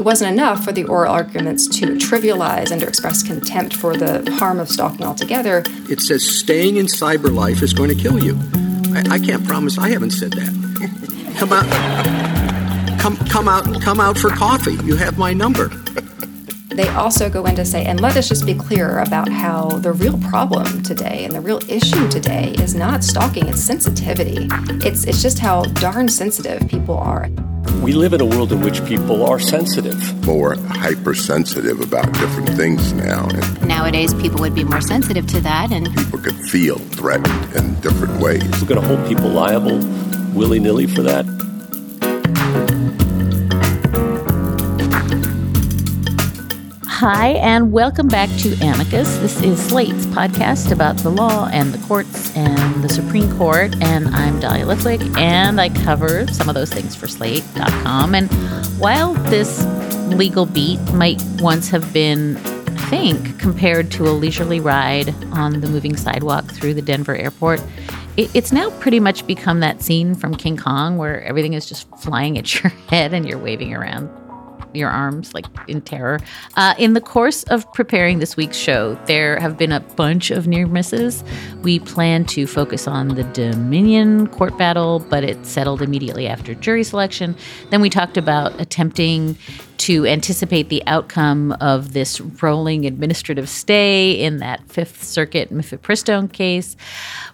[0.00, 4.34] It wasn't enough for the oral arguments to trivialize and to express contempt for the
[4.36, 5.62] harm of stalking altogether.
[5.90, 8.38] It says staying in cyber life is going to kill you.
[8.94, 11.36] I, I can't promise I haven't said that.
[11.36, 14.76] Come out, come, come out, come out for coffee.
[14.86, 15.68] You have my number.
[16.70, 19.92] They also go in to say, and let us just be clear about how the
[19.92, 24.48] real problem today and the real issue today is not stalking, it's sensitivity.
[24.82, 27.28] It's, it's just how darn sensitive people are.
[27.82, 30.26] We live in a world in which people are sensitive.
[30.26, 33.28] More hypersensitive about different things now.
[33.28, 37.80] And Nowadays, people would be more sensitive to that, and people could feel threatened in
[37.80, 38.42] different ways.
[38.60, 39.78] We're going to hold people liable
[40.34, 41.26] willy nilly for that.
[47.00, 49.16] Hi, and welcome back to Amicus.
[49.20, 53.74] This is Slate's podcast about the law and the courts and the Supreme Court.
[53.80, 58.14] And I'm Dahlia Lithwick, and I cover some of those things for Slate.com.
[58.14, 58.30] And
[58.78, 59.64] while this
[60.14, 65.68] legal beat might once have been, I think, compared to a leisurely ride on the
[65.68, 67.64] moving sidewalk through the Denver airport,
[68.18, 72.36] it's now pretty much become that scene from King Kong where everything is just flying
[72.36, 74.10] at your head and you're waving around
[74.74, 76.20] your arms like in terror.
[76.56, 80.46] Uh, in the course of preparing this week's show, there have been a bunch of
[80.46, 81.24] near misses.
[81.62, 86.84] We plan to focus on the Dominion court battle, but it settled immediately after jury
[86.84, 87.36] selection.
[87.70, 89.36] Then we talked about attempting
[89.80, 96.76] to anticipate the outcome of this rolling administrative stay in that Fifth Circuit Mifepristone case.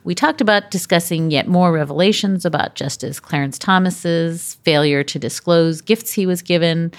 [0.04, 6.12] We talked about discussing yet more revelations about Justice Clarence Thomas's failure to disclose gifts
[6.12, 6.92] he was given.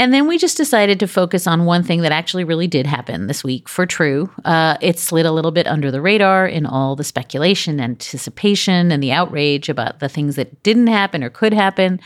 [0.00, 3.26] And then we just decided to focus on one thing that actually really did happen
[3.26, 4.30] this week for True.
[4.44, 9.02] Uh, it slid a little bit under the radar in all the speculation, anticipation, and
[9.02, 11.98] the outrage about the things that didn't happen or could happen.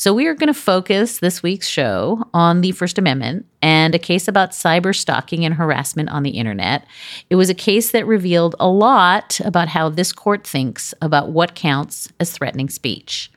[0.00, 3.98] So we are going to focus this week's show on the First Amendment and a
[3.98, 6.86] case about cyber stalking and harassment on the internet.
[7.28, 11.54] It was a case that revealed a lot about how this court thinks about what
[11.54, 13.30] counts as threatening speech.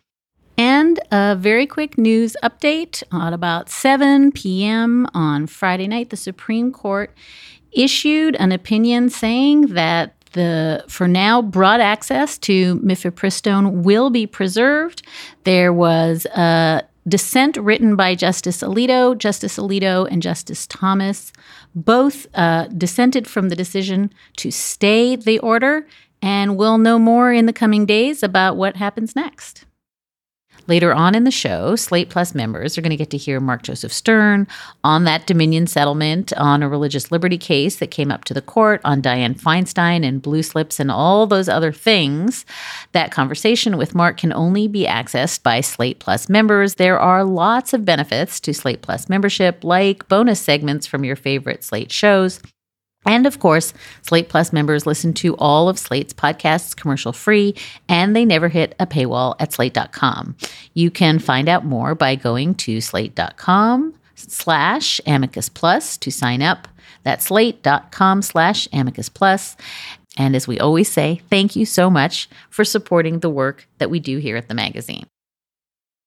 [0.57, 5.05] And a very quick news update at about 7 p.m.
[5.13, 7.13] on Friday night, the Supreme Court
[7.73, 15.01] issued an opinion saying that the for now broad access to mifepristone will be preserved.
[15.43, 21.33] There was a dissent written by Justice Alito, Justice Alito, and Justice Thomas.
[21.75, 25.87] Both uh, dissented from the decision to stay the order,
[26.21, 29.65] and we'll know more in the coming days about what happens next.
[30.67, 33.63] Later on in the show, Slate Plus members are going to get to hear Mark
[33.63, 34.47] Joseph Stern
[34.83, 38.79] on that Dominion settlement, on a religious liberty case that came up to the court,
[38.85, 42.45] on Dianne Feinstein and blue slips and all those other things.
[42.93, 46.75] That conversation with Mark can only be accessed by Slate Plus members.
[46.75, 51.63] There are lots of benefits to Slate Plus membership, like bonus segments from your favorite
[51.63, 52.39] Slate shows
[53.05, 57.55] and of course, Slate Plus members listen to all of Slate's podcasts commercial free,
[57.89, 60.35] and they never hit a paywall at slate.com.
[60.73, 66.67] You can find out more by going to slate.com slash amicus plus to sign up.
[67.03, 69.57] That's slate.com slash amicus plus.
[70.17, 73.99] And as we always say, thank you so much for supporting the work that we
[73.99, 75.07] do here at the magazine.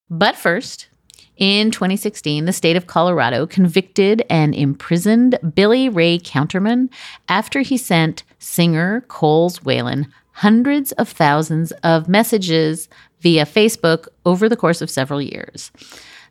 [0.09, 0.87] But first,
[1.37, 6.89] in 2016, the state of Colorado convicted and imprisoned Billy Ray Counterman
[7.29, 12.89] after he sent singer Coles Whalen hundreds of thousands of messages
[13.21, 15.71] via Facebook over the course of several years.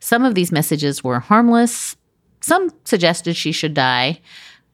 [0.00, 1.96] Some of these messages were harmless,
[2.40, 4.20] some suggested she should die.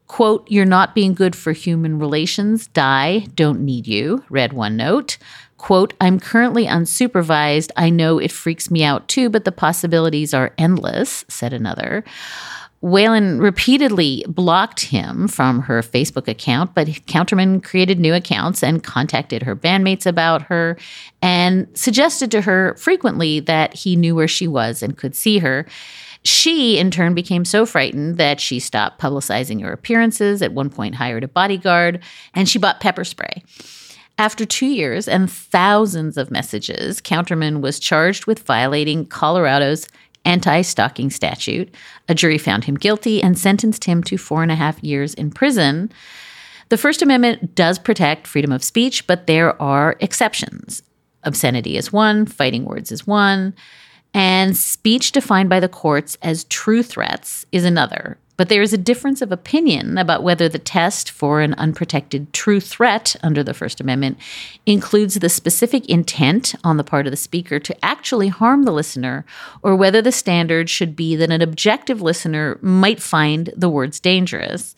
[0.06, 2.66] Quote, You're not being good for human relations.
[2.66, 3.20] Die.
[3.34, 5.16] Don't need you, read one note.
[5.62, 7.70] Quote, I'm currently unsupervised.
[7.76, 12.02] I know it freaks me out too, but the possibilities are endless, said another.
[12.80, 19.44] Whalen repeatedly blocked him from her Facebook account, but Counterman created new accounts and contacted
[19.44, 20.76] her bandmates about her
[21.22, 25.64] and suggested to her frequently that he knew where she was and could see her.
[26.24, 30.96] She, in turn, became so frightened that she stopped publicizing her appearances, at one point,
[30.96, 32.02] hired a bodyguard,
[32.34, 33.44] and she bought pepper spray.
[34.22, 39.88] After two years and thousands of messages, Counterman was charged with violating Colorado's
[40.24, 41.74] anti stalking statute.
[42.08, 45.32] A jury found him guilty and sentenced him to four and a half years in
[45.32, 45.90] prison.
[46.68, 50.84] The First Amendment does protect freedom of speech, but there are exceptions.
[51.24, 53.54] Obscenity is one, fighting words is one,
[54.14, 58.18] and speech defined by the courts as true threats is another.
[58.36, 62.60] But there is a difference of opinion about whether the test for an unprotected true
[62.60, 64.18] threat under the First Amendment
[64.64, 69.26] includes the specific intent on the part of the speaker to actually harm the listener,
[69.62, 74.74] or whether the standard should be that an objective listener might find the words dangerous.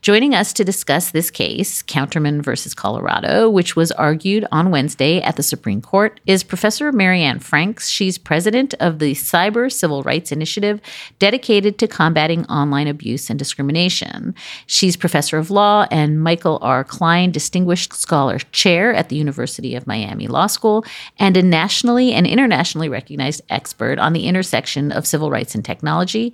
[0.00, 5.36] Joining us to discuss this case, Counterman versus Colorado, which was argued on Wednesday at
[5.36, 7.88] the Supreme Court, is Professor Mary Anne Franks.
[7.88, 10.80] She's president of the Cyber Civil Rights Initiative
[11.18, 14.36] dedicated to combating online abuse and discrimination.
[14.66, 16.84] She's professor of law and Michael R.
[16.84, 20.84] Klein Distinguished Scholar Chair at the University of Miami Law School
[21.18, 26.32] and a nationally and internationally recognized expert on the intersection of civil rights and technology.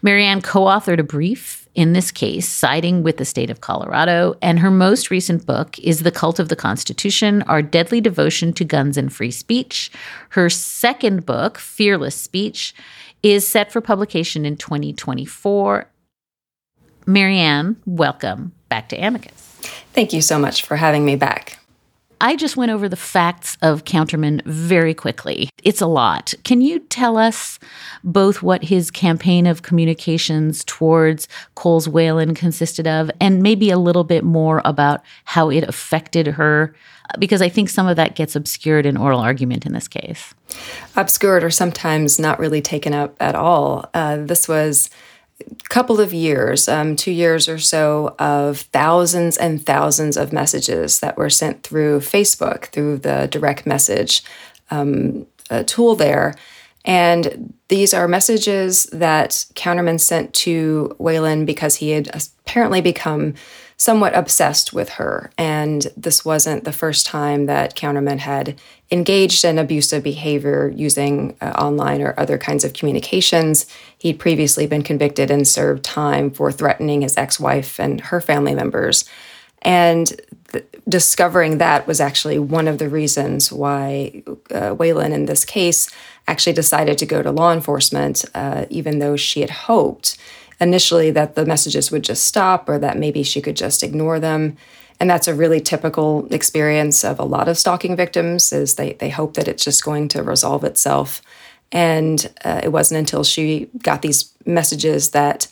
[0.00, 4.34] Mary Anne co authored a brief in this case, siding with the state of Colorado,
[4.42, 8.64] and her most recent book is The Cult of the Constitution Our Deadly Devotion to
[8.64, 9.92] Guns and Free Speech.
[10.30, 12.74] Her second book, Fearless Speech,
[13.22, 15.90] is set for publication in 2024.
[17.06, 19.32] Mary Anne, welcome back to Amicus.
[19.92, 21.57] Thank you so much for having me back.
[22.20, 25.50] I just went over the facts of Counterman very quickly.
[25.62, 26.34] It's a lot.
[26.44, 27.58] Can you tell us
[28.02, 34.04] both what his campaign of communications towards Coles Whalen consisted of, and maybe a little
[34.04, 36.74] bit more about how it affected her?
[37.18, 40.34] Because I think some of that gets obscured in oral argument in this case.
[40.96, 43.88] Obscured or sometimes not really taken up at all.
[43.94, 44.90] Uh, this was
[45.68, 51.16] couple of years, um, two years or so, of thousands and thousands of messages that
[51.16, 54.22] were sent through Facebook, through the direct message
[54.70, 55.26] um,
[55.66, 56.34] tool there.
[56.84, 63.34] And these are messages that Counterman sent to Whalen because he had apparently become
[63.78, 65.30] somewhat obsessed with her.
[65.38, 68.60] And this wasn't the first time that Counterman had
[68.90, 73.66] engaged in abusive behavior using uh, online or other kinds of communications.
[73.98, 78.54] He'd previously been convicted and served time for threatening his ex wife and her family
[78.54, 79.04] members.
[79.62, 80.08] And
[80.52, 85.88] th- discovering that was actually one of the reasons why uh, Whalen, in this case,
[86.26, 90.18] actually decided to go to law enforcement, uh, even though she had hoped
[90.60, 94.56] initially that the messages would just stop or that maybe she could just ignore them.
[95.00, 99.10] And that's a really typical experience of a lot of stalking victims is they, they
[99.10, 101.22] hope that it's just going to resolve itself.
[101.70, 105.46] And uh, it wasn't until she got these messages that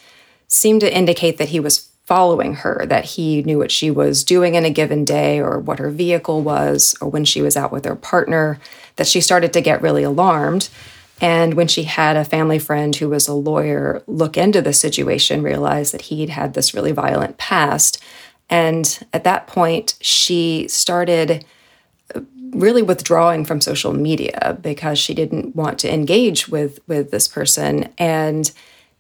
[0.48, 4.54] seemed to indicate that he was following her, that he knew what she was doing
[4.54, 7.84] in a given day or what her vehicle was or when she was out with
[7.84, 8.58] her partner,
[8.94, 10.68] that she started to get really alarmed.
[11.20, 15.42] And when she had a family friend who was a lawyer look into the situation,
[15.42, 18.02] realized that he'd had this really violent past.
[18.50, 21.44] And at that point, she started
[22.14, 22.20] uh,
[22.50, 27.92] really withdrawing from social media because she didn't want to engage with with this person
[27.98, 28.52] and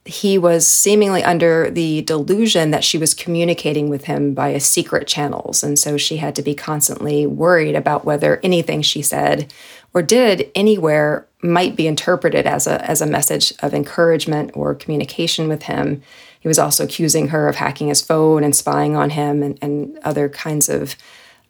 [0.04, 5.62] he was seemingly under the delusion that she was communicating with him via secret channels
[5.62, 9.52] and so she had to be constantly worried about whether anything she said
[9.96, 15.48] or did anywhere might be interpreted as a as a message of encouragement or communication
[15.48, 16.02] with him.
[16.40, 19.98] He was also accusing her of hacking his phone and spying on him and, and
[20.02, 20.96] other kinds of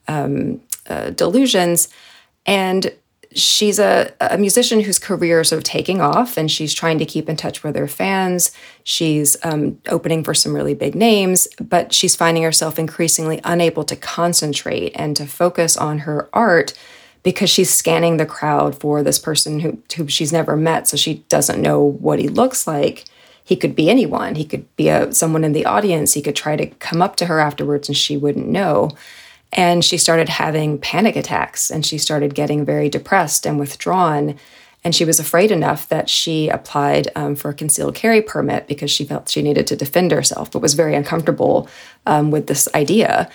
[0.06, 1.88] um, uh, delusions.
[2.46, 2.94] And
[3.34, 7.04] she's a, a musician whose career is sort of taking off and she's trying to
[7.04, 8.52] keep in touch with her fans.
[8.84, 13.96] She's um, opening for some really big names, but she's finding herself increasingly unable to
[13.96, 16.74] concentrate and to focus on her art
[17.26, 21.24] because she's scanning the crowd for this person who, who she's never met, so she
[21.28, 23.04] doesn't know what he looks like.
[23.42, 24.36] He could be anyone.
[24.36, 26.12] He could be a, someone in the audience.
[26.12, 28.92] He could try to come up to her afterwards and she wouldn't know.
[29.52, 34.38] And she started having panic attacks and she started getting very depressed and withdrawn.
[34.84, 38.92] And she was afraid enough that she applied um, for a concealed carry permit because
[38.92, 41.68] she felt she needed to defend herself, but was very uncomfortable
[42.06, 43.28] um, with this idea.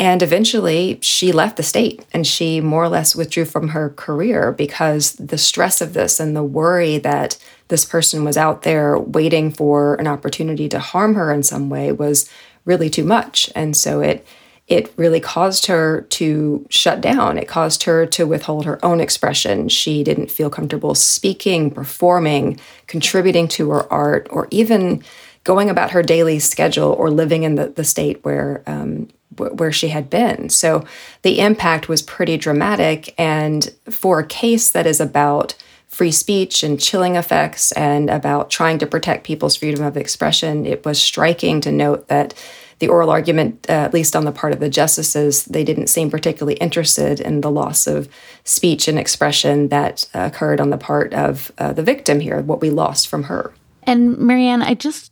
[0.00, 4.50] And eventually she left the state and she more or less withdrew from her career
[4.50, 7.36] because the stress of this and the worry that
[7.68, 11.92] this person was out there waiting for an opportunity to harm her in some way
[11.92, 12.30] was
[12.64, 13.50] really too much.
[13.54, 14.26] And so it
[14.68, 17.36] it really caused her to shut down.
[17.36, 19.68] It caused her to withhold her own expression.
[19.68, 25.02] She didn't feel comfortable speaking, performing, contributing to her art, or even
[25.44, 29.88] going about her daily schedule or living in the, the state where um, where she
[29.88, 30.48] had been.
[30.48, 30.84] So
[31.22, 33.14] the impact was pretty dramatic.
[33.18, 35.54] And for a case that is about
[35.88, 40.84] free speech and chilling effects and about trying to protect people's freedom of expression, it
[40.84, 42.34] was striking to note that
[42.78, 46.10] the oral argument, uh, at least on the part of the justices, they didn't seem
[46.10, 48.08] particularly interested in the loss of
[48.44, 52.70] speech and expression that occurred on the part of uh, the victim here, what we
[52.70, 53.52] lost from her.
[53.82, 55.09] And Mary Anne, I just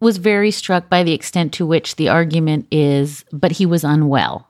[0.00, 4.48] was very struck by the extent to which the argument is, but he was unwell.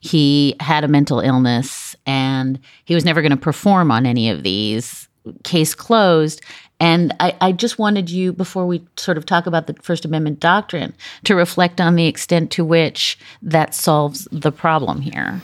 [0.00, 4.42] He had a mental illness and he was never going to perform on any of
[4.42, 5.08] these.
[5.44, 6.42] Case closed.
[6.80, 10.40] And I, I, just wanted you, before we sort of talk about the First Amendment
[10.40, 15.40] doctrine, to reflect on the extent to which that solves the problem here.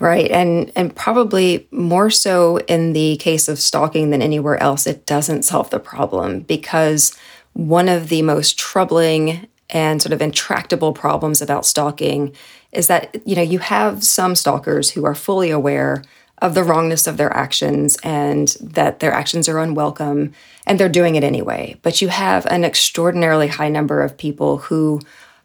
[0.00, 0.30] Right.
[0.30, 5.44] And and probably more so in the case of stalking than anywhere else, it doesn't
[5.44, 7.16] solve the problem because
[7.52, 12.34] one of the most troubling and sort of intractable problems about stalking
[12.72, 16.02] is that you know you have some stalkers who are fully aware
[16.42, 20.32] of the wrongness of their actions and that their actions are unwelcome
[20.66, 21.76] and they're doing it anyway.
[21.82, 25.00] But you have an extraordinarily high number of people who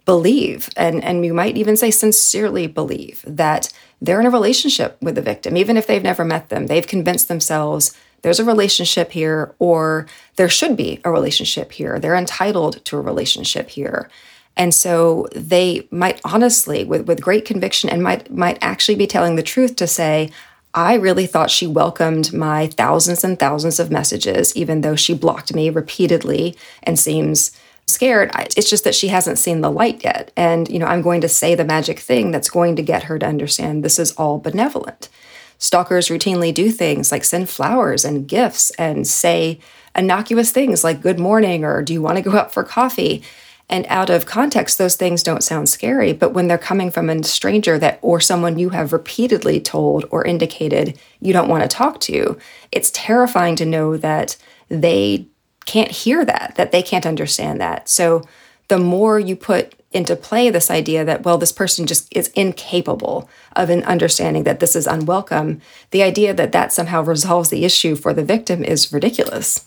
[0.05, 5.15] believe and and you might even say sincerely believe that they're in a relationship with
[5.15, 6.67] the victim even if they've never met them.
[6.67, 7.95] They've convinced themselves
[8.25, 11.99] there's a relationship here, or there should be a relationship here.
[11.99, 14.09] They're entitled to a relationship here.
[14.57, 19.35] And so they might honestly, with, with great conviction, and might might actually be telling
[19.35, 20.31] the truth to say,
[20.73, 25.53] I really thought she welcomed my thousands and thousands of messages, even though she blocked
[25.53, 27.51] me repeatedly and seems
[27.85, 28.31] scared.
[28.57, 30.31] It's just that she hasn't seen the light yet.
[30.35, 33.19] And, you know, I'm going to say the magic thing that's going to get her
[33.19, 35.09] to understand this is all benevolent.
[35.57, 39.59] Stalkers routinely do things like send flowers and gifts and say
[39.95, 43.23] innocuous things like good morning or do you want to go out for coffee?
[43.67, 46.13] And out of context, those things don't sound scary.
[46.13, 50.23] But when they're coming from a stranger that or someone you have repeatedly told or
[50.23, 52.37] indicated you don't want to talk to,
[52.71, 54.37] it's terrifying to know that
[54.69, 55.27] they
[55.65, 57.89] can't hear that, that they can't understand that.
[57.89, 58.23] So
[58.67, 63.29] the more you put into play this idea that, well, this person just is incapable
[63.55, 67.95] of an understanding that this is unwelcome, the idea that that somehow resolves the issue
[67.95, 69.65] for the victim is ridiculous.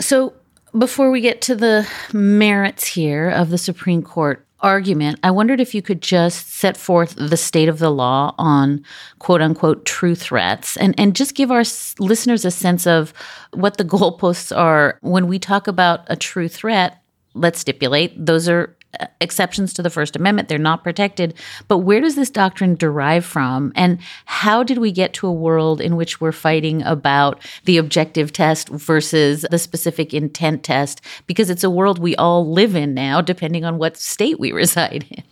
[0.00, 0.34] So,
[0.76, 5.74] before we get to the merits here of the Supreme Court argument, I wondered if
[5.74, 8.84] you could just set forth the state of the law on
[9.20, 11.64] quote unquote true threats and, and just give our
[11.98, 13.12] listeners a sense of
[13.52, 17.00] what the goalposts are when we talk about a true threat.
[17.34, 18.76] Let's stipulate those are
[19.20, 20.48] exceptions to the First Amendment.
[20.48, 21.34] They're not protected.
[21.68, 23.72] But where does this doctrine derive from?
[23.74, 28.32] And how did we get to a world in which we're fighting about the objective
[28.32, 31.00] test versus the specific intent test?
[31.26, 35.06] Because it's a world we all live in now, depending on what state we reside
[35.10, 35.22] in.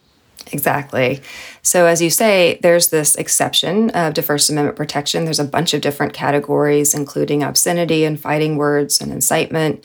[0.50, 1.22] Exactly.
[1.62, 5.24] So, as you say, there's this exception uh, to First Amendment protection.
[5.24, 9.84] There's a bunch of different categories, including obscenity and fighting words and incitement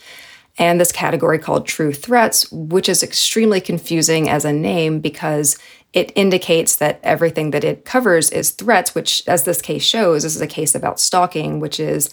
[0.58, 5.56] and this category called true threats, which is extremely confusing as a name because
[5.92, 10.36] it indicates that everything that it covers is threats, which, as this case shows, this
[10.36, 12.10] is a case about stalking, which is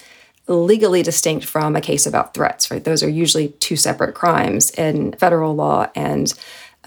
[0.48, 2.84] legally distinct from a case about threats, right?
[2.84, 6.32] Those are usually two separate crimes in federal law and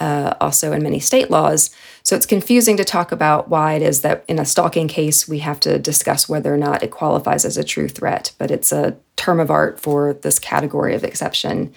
[0.00, 1.70] uh, also in many state laws.
[2.04, 5.40] So it's confusing to talk about why it is that in a stalking case, we
[5.40, 8.96] have to discuss whether or not it qualifies as a true threat, but it's a
[9.18, 11.72] term of art for this category of exception.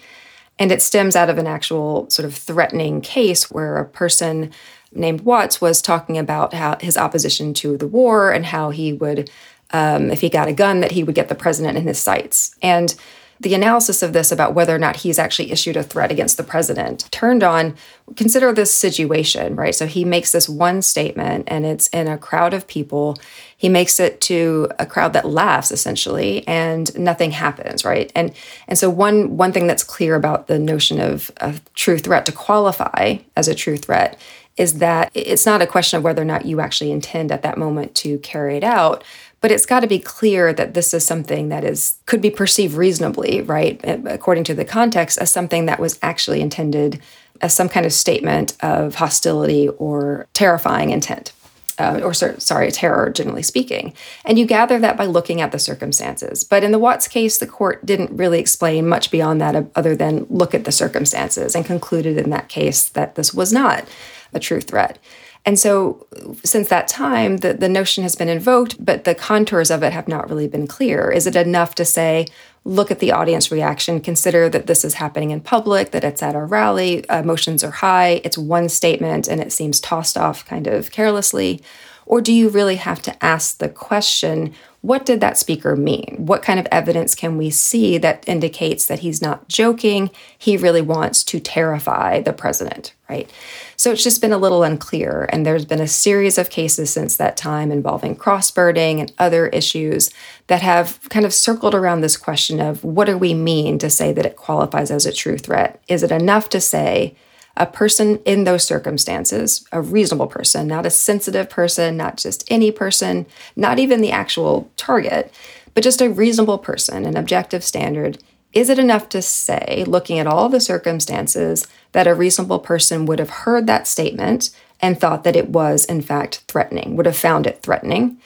[0.58, 4.52] And it stems out of an actual sort of threatening case where a person
[4.92, 9.30] named Watts was talking about how his opposition to the war and how he would,
[9.72, 12.54] um, if he got a gun, that he would get the president in his sights.
[12.62, 12.94] And
[13.42, 16.44] the analysis of this about whether or not he's actually issued a threat against the
[16.44, 17.74] president turned on
[18.14, 19.74] consider this situation, right?
[19.74, 23.16] So he makes this one statement and it's in a crowd of people.
[23.56, 28.12] He makes it to a crowd that laughs essentially and nothing happens, right?
[28.14, 28.32] And
[28.68, 32.32] and so one one thing that's clear about the notion of a true threat to
[32.32, 34.20] qualify as a true threat
[34.56, 37.58] is that it's not a question of whether or not you actually intend at that
[37.58, 39.02] moment to carry it out,
[39.42, 42.74] but it's got to be clear that this is something that is could be perceived
[42.74, 47.02] reasonably right according to the context as something that was actually intended
[47.42, 51.32] as some kind of statement of hostility or terrifying intent
[51.78, 53.94] uh, or sorry, terror, generally speaking.
[54.24, 56.44] And you gather that by looking at the circumstances.
[56.44, 60.26] But in the Watts case, the court didn't really explain much beyond that, other than
[60.28, 63.84] look at the circumstances, and concluded in that case that this was not
[64.32, 64.98] a true threat.
[65.44, 66.06] And so,
[66.44, 70.06] since that time, the, the notion has been invoked, but the contours of it have
[70.06, 71.10] not really been clear.
[71.10, 72.28] Is it enough to say,
[72.64, 76.36] look at the audience reaction, consider that this is happening in public, that it's at
[76.36, 80.92] a rally, emotions are high, it's one statement, and it seems tossed off kind of
[80.92, 81.60] carelessly?
[82.06, 86.16] Or do you really have to ask the question, what did that speaker mean?
[86.18, 90.10] What kind of evidence can we see that indicates that he's not joking?
[90.36, 93.30] He really wants to terrify the president, right?
[93.76, 95.28] So it's just been a little unclear.
[95.30, 99.48] And there's been a series of cases since that time involving cross burning and other
[99.48, 100.10] issues
[100.46, 104.12] that have kind of circled around this question of what do we mean to say
[104.12, 105.82] that it qualifies as a true threat?
[105.88, 107.14] Is it enough to say,
[107.54, 112.72] a person in those circumstances, a reasonable person, not a sensitive person, not just any
[112.72, 113.26] person,
[113.56, 115.30] not even the actual target,
[115.74, 118.16] but just a reasonable person, an objective standard.
[118.52, 123.18] Is it enough to say, looking at all the circumstances, that a reasonable person would
[123.18, 127.46] have heard that statement and thought that it was, in fact, threatening, would have found
[127.46, 128.18] it threatening?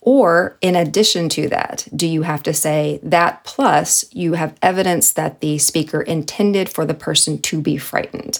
[0.00, 5.12] Or, in addition to that, do you have to say that plus you have evidence
[5.12, 8.38] that the speaker intended for the person to be frightened?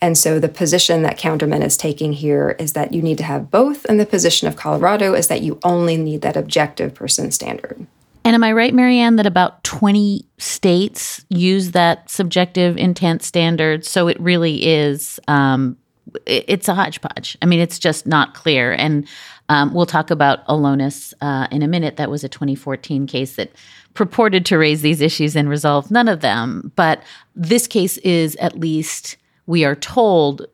[0.00, 3.50] And so the position that Counterman is taking here is that you need to have
[3.50, 7.84] both, and the position of Colorado is that you only need that objective person standard.
[8.28, 13.86] And am I right, Mary Anne, that about 20 states use that subjective intent standard?
[13.86, 15.78] So it really is, um,
[16.26, 17.38] it's a hodgepodge.
[17.40, 18.74] I mean, it's just not clear.
[18.74, 19.08] And
[19.48, 21.96] um, we'll talk about Elonis uh, in a minute.
[21.96, 23.50] That was a 2014 case that
[23.94, 26.70] purported to raise these issues and resolve none of them.
[26.76, 27.02] But
[27.34, 29.16] this case is at least
[29.46, 30.44] we are told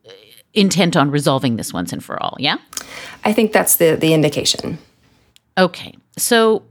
[0.53, 2.37] intent on resolving this once and for all.
[2.39, 2.55] Yeah?
[3.25, 4.77] I think that's the the indication.
[5.57, 5.93] Okay.
[6.17, 6.63] So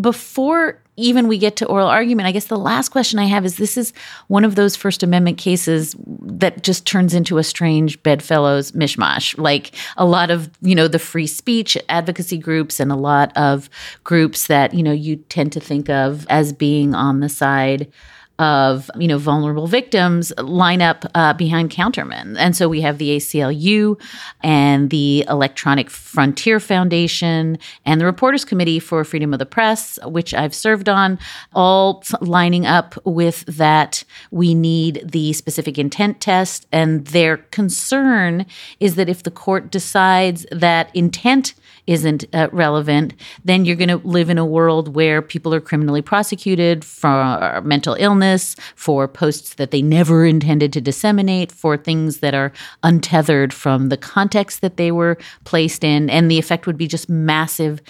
[0.00, 3.56] before even we get to oral argument, I guess the last question I have is
[3.56, 3.92] this is
[4.28, 9.36] one of those First Amendment cases that just turns into a strange bedfellows mishmash.
[9.38, 13.68] Like a lot of, you know, the free speech advocacy groups and a lot of
[14.04, 17.92] groups that, you know, you tend to think of as being on the side
[18.38, 23.16] of you know vulnerable victims line up uh, behind Counterman and so we have the
[23.16, 24.00] aclu
[24.42, 30.34] and the electronic frontier foundation and the reporters committee for freedom of the press which
[30.34, 31.18] i've served on
[31.54, 36.66] all lining up with that we need the specific intent test.
[36.72, 38.46] And their concern
[38.80, 41.54] is that if the court decides that intent
[41.86, 46.02] isn't uh, relevant, then you're going to live in a world where people are criminally
[46.02, 48.25] prosecuted for mental illness,
[48.74, 53.96] for posts that they never intended to disseminate, for things that are untethered from the
[53.96, 56.10] context that they were placed in.
[56.10, 57.80] And the effect would be just massive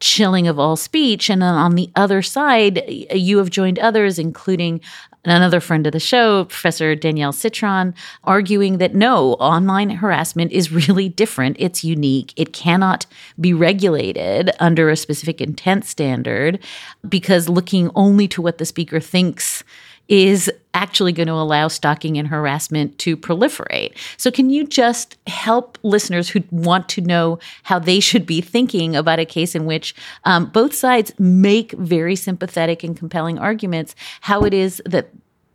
[0.00, 1.28] chilling of all speech.
[1.30, 4.80] And on the other side, you have joined others, including
[5.24, 11.08] another friend of the show, Professor Danielle Citron, arguing that no, online harassment is really
[11.08, 11.56] different.
[11.58, 12.32] It's unique.
[12.36, 13.06] It cannot
[13.40, 16.60] be regulated under a specific intent standard
[17.08, 19.64] because looking only to what the speaker thinks
[20.08, 23.92] is actually going to allow stalking and harassment to proliferate.
[24.16, 28.94] So, can you just help listeners who want to know how they should be thinking
[28.94, 34.42] about a case in which um, both sides make very sympathetic and compelling arguments, how
[34.42, 35.10] it is that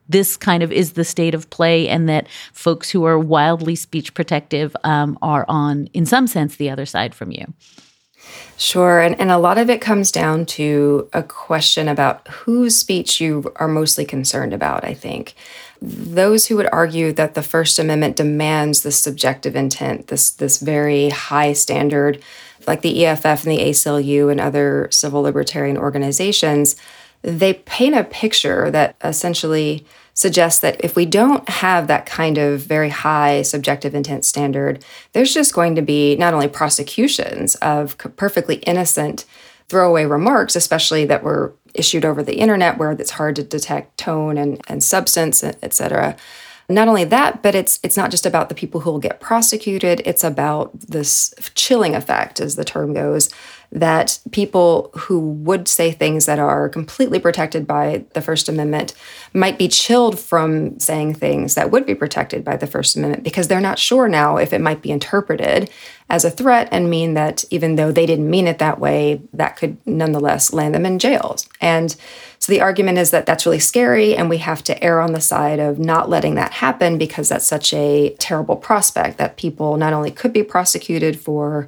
[0.10, 4.14] this kind of is the state of play, and that folks who are wildly speech
[4.14, 7.54] protective um, are on, in some sense, the other side from you?
[8.58, 9.02] Sure.
[9.02, 13.52] And, and a lot of it comes down to a question about whose speech you
[13.56, 15.34] are mostly concerned about, I think.
[15.82, 21.10] Those who would argue that the First Amendment demands this subjective intent, this, this very
[21.10, 22.24] high standard,
[22.68, 26.76] like the EFF and the ACLU and other civil libertarian organizations,
[27.22, 32.62] they paint a picture that essentially suggests that if we don't have that kind of
[32.62, 38.58] very high subjective intent standard, there's just going to be not only prosecutions of perfectly
[38.58, 39.26] innocent
[39.70, 44.38] throwaway remarks, especially that were issued over the internet where it's hard to detect tone
[44.38, 46.16] and, and substance, et cetera.
[46.70, 50.02] Not only that, but it's it's not just about the people who will get prosecuted,
[50.06, 53.30] it's about this chilling effect, as the term goes,
[53.74, 58.94] that people who would say things that are completely protected by the First Amendment
[59.34, 63.48] might be chilled from saying things that would be protected by the First Amendment because
[63.48, 65.72] they're not sure now if it might be interpreted
[66.08, 69.58] as a threat and mean that even though they didn't mean it that way, that
[69.58, 71.50] could nonetheless land them in jails.
[71.60, 71.96] And
[72.38, 75.22] so the argument is that that's really scary, and we have to err on the
[75.22, 79.94] side of not letting that happen because that's such a terrible prospect that people not
[79.94, 81.66] only could be prosecuted for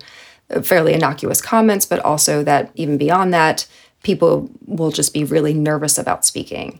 [0.63, 3.67] fairly innocuous comments, but also that even beyond that,
[4.03, 6.79] people will just be really nervous about speaking.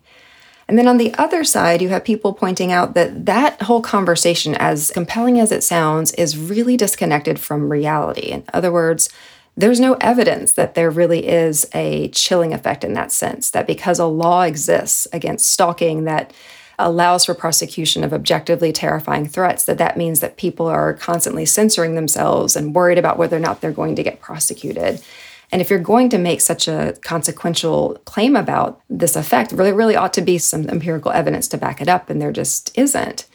[0.68, 4.56] And then on the other side, you have people pointing out that that whole conversation,
[4.56, 8.30] as compelling as it sounds, is really disconnected from reality.
[8.30, 9.10] In other words,
[9.58, 14.00] there's no evidence that there really is a chilling effect in that sense, that because
[14.00, 16.34] a law exists against stalking that
[16.78, 21.96] allows for prosecution of objectively terrifying threats, that that means that people are constantly censoring
[21.96, 25.02] themselves and worried about whether or not they're going to get prosecuted.
[25.52, 29.96] And if you're going to make such a consequential claim about this effect, really, really
[29.96, 33.28] ought to be some empirical evidence to back it up, and there just isn't.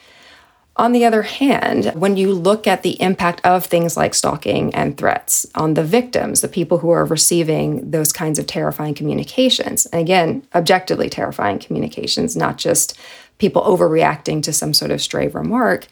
[0.76, 4.96] On the other hand, when you look at the impact of things like stalking and
[4.96, 10.00] threats on the victims, the people who are receiving those kinds of terrifying communications, and
[10.00, 12.98] again, objectively terrifying communications, not just
[13.40, 15.88] people overreacting to some sort of stray remark,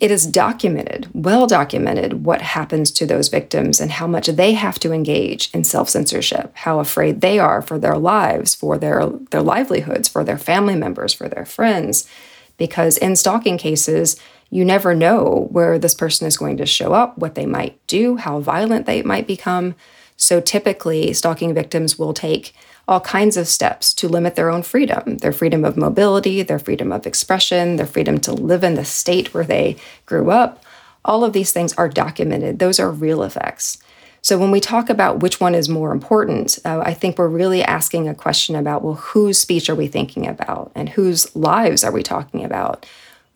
[0.00, 4.78] it is documented, well documented, what happens to those victims and how much they have
[4.80, 9.42] to engage in self censorship, how afraid they are for their lives, for their, their
[9.42, 12.08] livelihoods, for their family members, for their friends.
[12.56, 14.16] Because in stalking cases,
[14.50, 18.16] you never know where this person is going to show up, what they might do,
[18.16, 19.74] how violent they might become.
[20.16, 22.54] So typically, stalking victims will take
[22.92, 26.92] all kinds of steps to limit their own freedom their freedom of mobility, their freedom
[26.92, 30.62] of expression, their freedom to live in the state where they grew up.
[31.04, 33.78] All of these things are documented, those are real effects.
[34.20, 37.62] So, when we talk about which one is more important, uh, I think we're really
[37.62, 41.92] asking a question about well, whose speech are we thinking about and whose lives are
[41.92, 42.84] we talking about?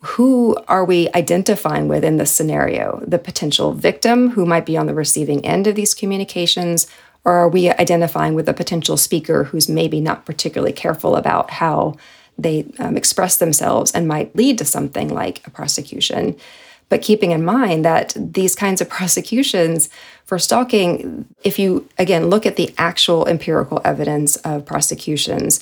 [0.01, 3.03] Who are we identifying with in this scenario?
[3.05, 6.85] The potential victim who might be on the receiving end of these communications,
[7.27, 11.97] or are we identifying with a potential speaker who's maybe not particularly careful about how
[12.37, 16.37] they um, express themselves and might lead to something like a prosecution?
[16.87, 19.89] But keeping in mind that these kinds of prosecutions
[20.23, 25.59] for stalking, if you again look at the actual empirical evidence of prosecutions,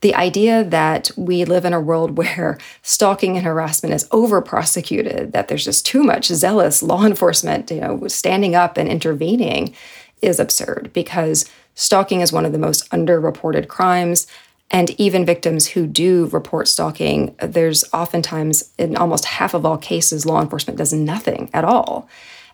[0.00, 5.32] the idea that we live in a world where stalking and harassment is over prosecuted,
[5.32, 9.74] that there's just too much zealous law enforcement, you know, standing up and intervening
[10.22, 14.26] is absurd because stalking is one of the most underreported crimes.
[14.70, 20.26] And even victims who do report stalking, there's oftentimes, in almost half of all cases,
[20.26, 22.08] law enforcement does nothing at all.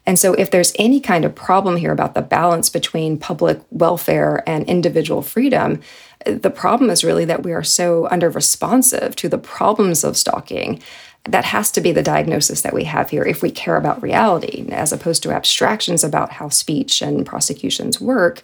[0.04, 4.42] And so, if there's any kind of problem here about the balance between public welfare
[4.46, 5.80] and individual freedom,
[6.26, 10.82] the problem is really that we are so under responsive to the problems of stalking
[11.24, 14.66] that has to be the diagnosis that we have here if we care about reality,
[14.70, 18.42] as opposed to abstractions about how speech and prosecutions work.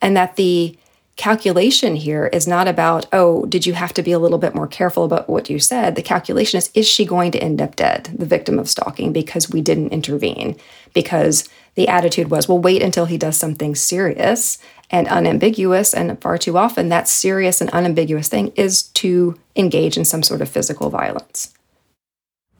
[0.00, 0.76] And that the
[1.16, 4.68] calculation here is not about, oh, did you have to be a little bit more
[4.68, 5.94] careful about what you said?
[5.94, 9.50] The calculation is, is she going to end up dead, the victim of stalking, because
[9.50, 10.56] we didn't intervene?
[10.94, 15.92] Because the attitude was, well, wait until he does something serious and unambiguous.
[15.92, 20.40] And far too often, that serious and unambiguous thing is to engage in some sort
[20.40, 21.52] of physical violence.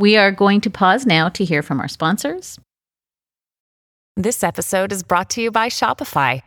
[0.01, 2.59] We are going to pause now to hear from our sponsors.
[4.17, 6.41] This episode is brought to you by Shopify.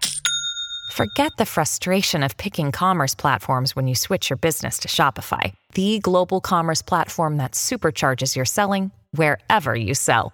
[0.91, 5.99] Forget the frustration of picking commerce platforms when you switch your business to Shopify, the
[5.99, 10.33] global commerce platform that supercharges your selling wherever you sell.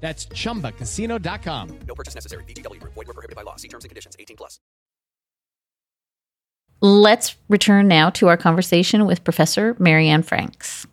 [0.00, 1.78] That's chumbacasino.com.
[1.86, 2.44] No purchase necessary.
[2.44, 2.94] VGW Group.
[2.94, 3.56] Void were prohibited by law.
[3.56, 4.16] See terms and conditions.
[4.18, 4.58] 18 plus.
[6.80, 10.86] Let's return now to our conversation with Professor Mary Anne Franks.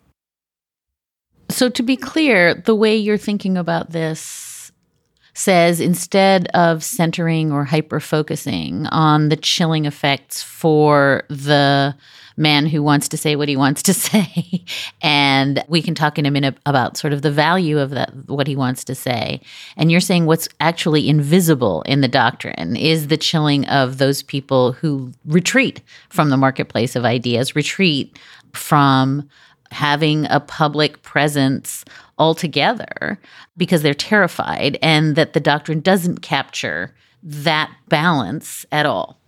[1.49, 4.71] So, to be clear, the way you're thinking about this
[5.35, 11.95] says instead of centering or hyper focusing on the chilling effects for the
[12.37, 14.63] man who wants to say what he wants to say.
[15.01, 18.47] and we can talk in a minute about sort of the value of that, what
[18.47, 19.41] he wants to say.
[19.77, 24.73] And you're saying what's actually invisible in the doctrine is the chilling of those people
[24.73, 28.17] who retreat from the marketplace of ideas, retreat
[28.53, 29.27] from
[29.71, 31.83] having a public presence
[32.17, 33.19] altogether
[33.57, 36.93] because they're terrified, and that the doctrine doesn't capture
[37.23, 39.19] that balance at all.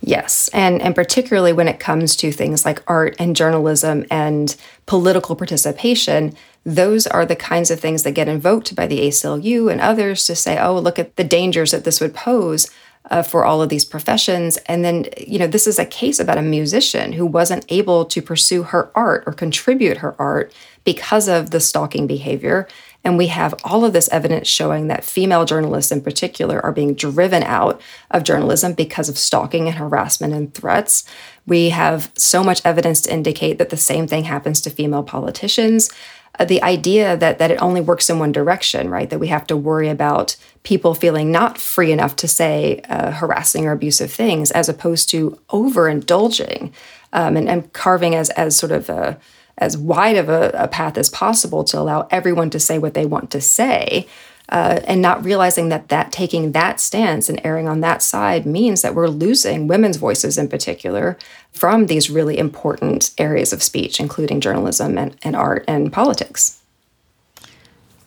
[0.00, 4.54] Yes, and and particularly when it comes to things like art and journalism and
[4.86, 9.80] political participation, those are the kinds of things that get invoked by the ACLU and
[9.80, 12.70] others to say, oh, look at the dangers that this would pose
[13.10, 14.56] uh, for all of these professions.
[14.66, 18.22] And then, you know, this is a case about a musician who wasn't able to
[18.22, 20.52] pursue her art or contribute her art
[20.84, 22.66] because of the stalking behavior.
[23.04, 26.94] And we have all of this evidence showing that female journalists in particular are being
[26.94, 31.04] driven out of journalism because of stalking and harassment and threats.
[31.46, 35.90] We have so much evidence to indicate that the same thing happens to female politicians.
[36.38, 39.08] Uh, the idea that that it only works in one direction, right?
[39.10, 43.66] That we have to worry about people feeling not free enough to say uh, harassing
[43.66, 46.72] or abusive things, as opposed to overindulging
[47.12, 49.18] um, and, and carving as as sort of a
[49.58, 53.06] as wide of a, a, path as possible to allow everyone to say what they
[53.06, 54.06] want to say.
[54.50, 58.82] Uh, and not realizing that that taking that stance and erring on that side means
[58.82, 61.16] that we're losing women's voices in particular
[61.50, 66.60] from these really important areas of speech, including journalism and, and art and politics.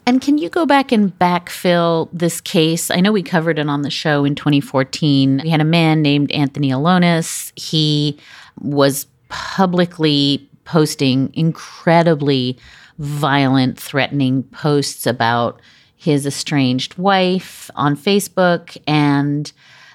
[0.08, 2.90] And can you go back and backfill this case?
[2.90, 5.42] I know we covered it on the show in 2014.
[5.44, 7.52] We had a man named Anthony Elonis.
[7.60, 8.18] He
[8.62, 12.58] was publicly posting incredibly
[13.00, 15.62] violent, threatening posts about
[15.96, 18.78] his estranged wife on Facebook.
[18.86, 19.52] And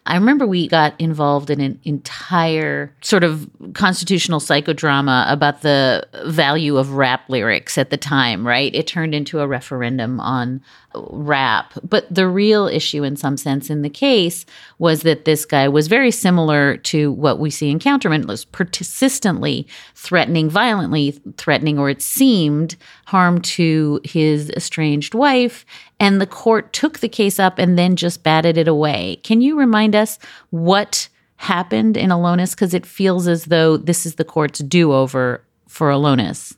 [0.07, 6.79] I remember we got involved in an entire sort of constitutional psychodrama about the value
[6.79, 8.75] of rap lyrics at the time, right?
[8.75, 10.63] It turned into a referendum on
[10.95, 11.73] rap.
[11.83, 14.45] But the real issue, in some sense, in the case
[14.79, 19.67] was that this guy was very similar to what we see in Counterman, was persistently
[19.95, 22.77] threatening, violently threatening, or it seemed
[23.07, 25.65] harm to his estranged wife.
[26.01, 29.21] And the court took the case up and then just batted it away.
[29.23, 30.19] Can you remind us
[30.51, 32.53] what happened in Elonis?
[32.53, 36.57] Because it feels as though this is the court's do over for Elonis.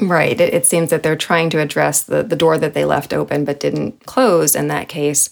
[0.00, 0.40] Right.
[0.40, 3.44] It, it, seems that they're trying to address the, the door that they left open
[3.44, 5.28] but didn't close in that case.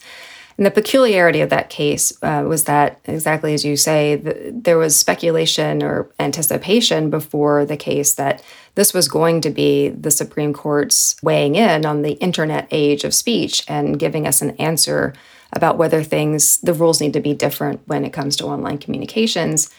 [0.57, 4.79] And the peculiarity of that case uh, was that, exactly as you say, the, there
[4.79, 8.42] was speculation or anticipation before the case that
[8.74, 13.14] this was going to be the Supreme Court's weighing in on the internet age of
[13.14, 15.12] speech and giving us an answer
[15.52, 19.70] about whether things, the rules need to be different when it comes to online communications.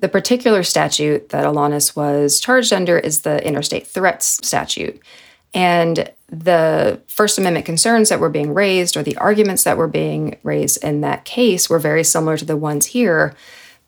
[0.00, 5.00] The particular statute that Elonis was charged under is the interstate threats statute.
[5.52, 10.38] And the First Amendment concerns that were being raised or the arguments that were being
[10.42, 13.34] raised in that case were very similar to the ones here.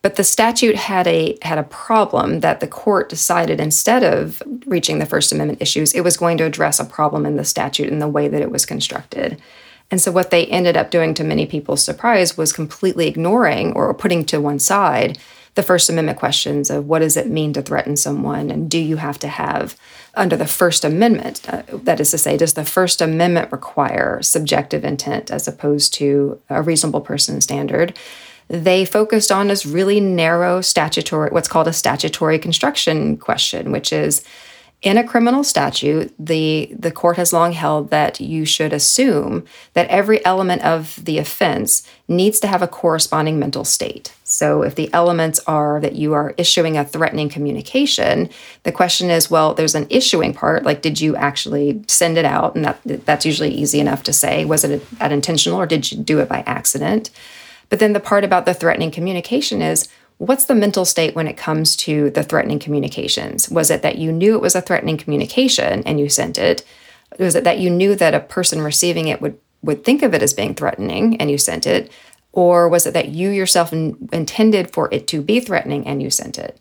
[0.02, 4.98] But the statute had a had a problem that the court decided instead of reaching
[4.98, 8.00] the First Amendment issues, it was going to address a problem in the statute in
[8.00, 9.40] the way that it was constructed.
[9.92, 13.94] And so what they ended up doing to many people's surprise was completely ignoring or
[13.94, 15.18] putting to one side
[15.54, 18.96] the First Amendment questions of what does it mean to threaten someone, and do you
[18.96, 19.76] have to have,
[20.14, 24.84] under the First Amendment, uh, that is to say, does the First Amendment require subjective
[24.84, 27.98] intent as opposed to a reasonable person standard?
[28.48, 34.24] They focused on this really narrow statutory, what's called a statutory construction question, which is
[34.82, 39.88] in a criminal statute, the, the court has long held that you should assume that
[39.88, 44.12] every element of the offense needs to have a corresponding mental state.
[44.32, 48.30] So, if the elements are that you are issuing a threatening communication,
[48.62, 52.54] the question is well, there's an issuing part, like did you actually send it out?
[52.54, 54.44] And that, that's usually easy enough to say.
[54.44, 57.10] Was it that intentional or did you do it by accident?
[57.68, 61.36] But then the part about the threatening communication is what's the mental state when it
[61.36, 63.50] comes to the threatening communications?
[63.50, 66.64] Was it that you knew it was a threatening communication and you sent it?
[67.18, 70.22] Was it that you knew that a person receiving it would would think of it
[70.22, 71.90] as being threatening and you sent it?
[72.32, 76.10] Or was it that you yourself in, intended for it to be threatening and you
[76.10, 76.58] sent it?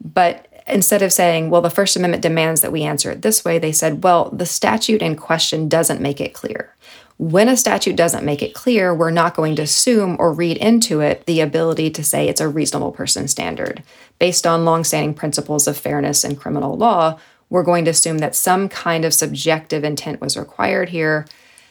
[0.00, 3.58] But instead of saying, well, the First Amendment demands that we answer it this way,
[3.58, 6.74] they said, well, the statute in question doesn't make it clear.
[7.16, 11.00] When a statute doesn't make it clear, we're not going to assume or read into
[11.00, 13.82] it the ability to say it's a reasonable person standard.
[14.20, 17.18] Based on longstanding principles of fairness in criminal law,
[17.50, 21.26] we're going to assume that some kind of subjective intent was required here.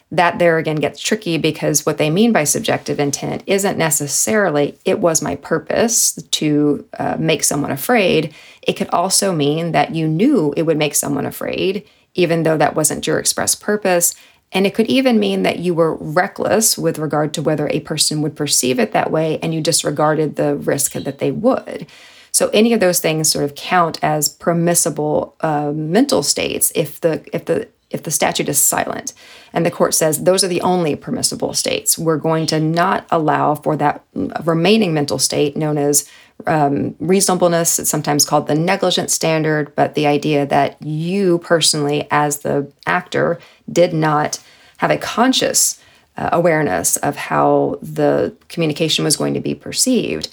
[0.10, 5.00] That there again gets tricky because what they mean by subjective intent isn't necessarily it
[5.00, 8.34] was my purpose to uh, make someone afraid.
[8.62, 12.76] It could also mean that you knew it would make someone afraid, even though that
[12.76, 14.16] wasn't your express purpose.
[14.54, 18.22] And it could even mean that you were reckless with regard to whether a person
[18.22, 21.86] would perceive it that way and you disregarded the risk that they would.
[22.32, 27.26] So any of those things sort of count as permissible uh, mental states if the
[27.34, 29.14] if the if the statute is silent
[29.54, 33.56] and the court says those are the only permissible states we're going to not allow
[33.56, 34.04] for that
[34.44, 36.10] remaining mental state known as
[36.46, 37.80] um, reasonableness.
[37.80, 43.40] It's sometimes called the negligent standard, but the idea that you personally, as the actor,
[43.72, 44.40] did not
[44.78, 45.82] have a conscious
[46.16, 50.30] uh, awareness of how the communication was going to be perceived.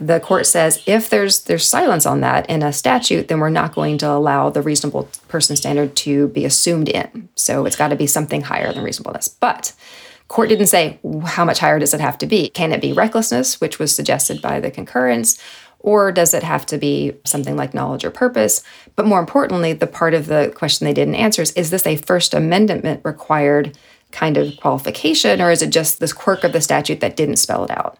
[0.00, 3.74] The court says if there's there's silence on that in a statute, then we're not
[3.74, 7.28] going to allow the reasonable person standard to be assumed in.
[7.34, 9.28] So it's got to be something higher than reasonableness.
[9.28, 9.72] But
[10.28, 12.50] court didn't say how much higher does it have to be.
[12.50, 15.42] Can it be recklessness, which was suggested by the concurrence?
[15.80, 18.62] Or does it have to be something like knowledge or purpose?
[18.96, 21.96] But more importantly, the part of the question they didn't answer is is this a
[21.96, 23.78] First Amendment required
[24.10, 27.64] kind of qualification, or is it just this quirk of the statute that didn't spell
[27.64, 27.98] it out?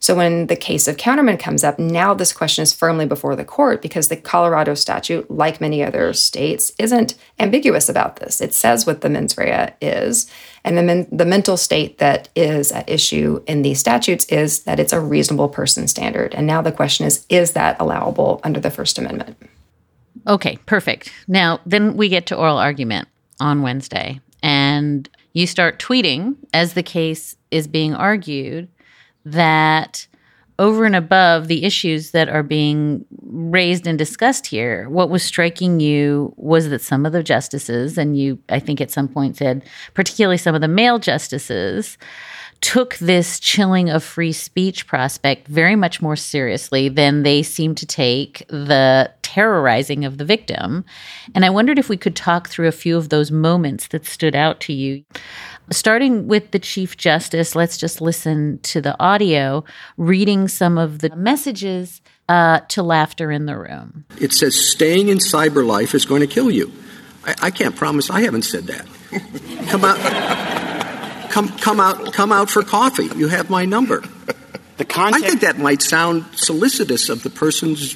[0.00, 3.44] So when the case of Counterman comes up, now this question is firmly before the
[3.44, 8.40] court because the Colorado statute, like many other states, isn't ambiguous about this.
[8.40, 10.30] It says what the mens rea is,
[10.62, 14.78] and the, men, the mental state that is at issue in these statutes is that
[14.78, 16.34] it's a reasonable person standard.
[16.34, 19.36] And now the question is, is that allowable under the First Amendment?
[20.26, 21.12] Okay, perfect.
[21.28, 23.08] Now, then we get to oral argument
[23.40, 28.68] on Wednesday, and you start tweeting as the case is being argued
[29.24, 30.06] that
[30.58, 35.80] over and above the issues that are being raised and discussed here, what was striking
[35.80, 39.64] you was that some of the justices, and you, I think at some point said,
[39.94, 41.98] particularly some of the male justices,
[42.64, 47.84] took this chilling of free speech prospect very much more seriously than they seem to
[47.84, 50.82] take the terrorizing of the victim.
[51.34, 54.34] And I wondered if we could talk through a few of those moments that stood
[54.34, 55.04] out to you.
[55.70, 59.62] Starting with the Chief Justice, let's just listen to the audio
[59.98, 62.00] reading some of the messages
[62.30, 64.06] uh, to laughter in the room.
[64.18, 66.72] It says staying in cyber life is going to kill you.
[67.26, 68.86] I, I can't promise I haven't said that.
[69.68, 69.98] Come out,
[71.34, 73.10] come, come out, come out for coffee.
[73.16, 74.02] You have my number.
[74.76, 77.94] The context- I think that might sound solicitous of the person's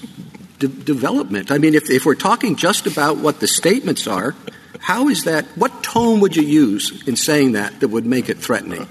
[0.61, 1.51] de- development.
[1.51, 4.37] I mean, if, if we're talking just about what the statements are,
[4.79, 5.45] how is that?
[5.57, 8.87] What tone would you use in saying that that would make it threatening?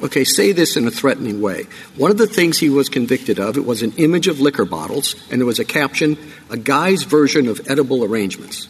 [0.00, 1.64] Okay, say this in a threatening way.
[1.96, 5.16] One of the things he was convicted of, it was an image of liquor bottles,
[5.32, 6.16] and there was a caption,
[6.48, 8.68] a guy's version of edible arrangements.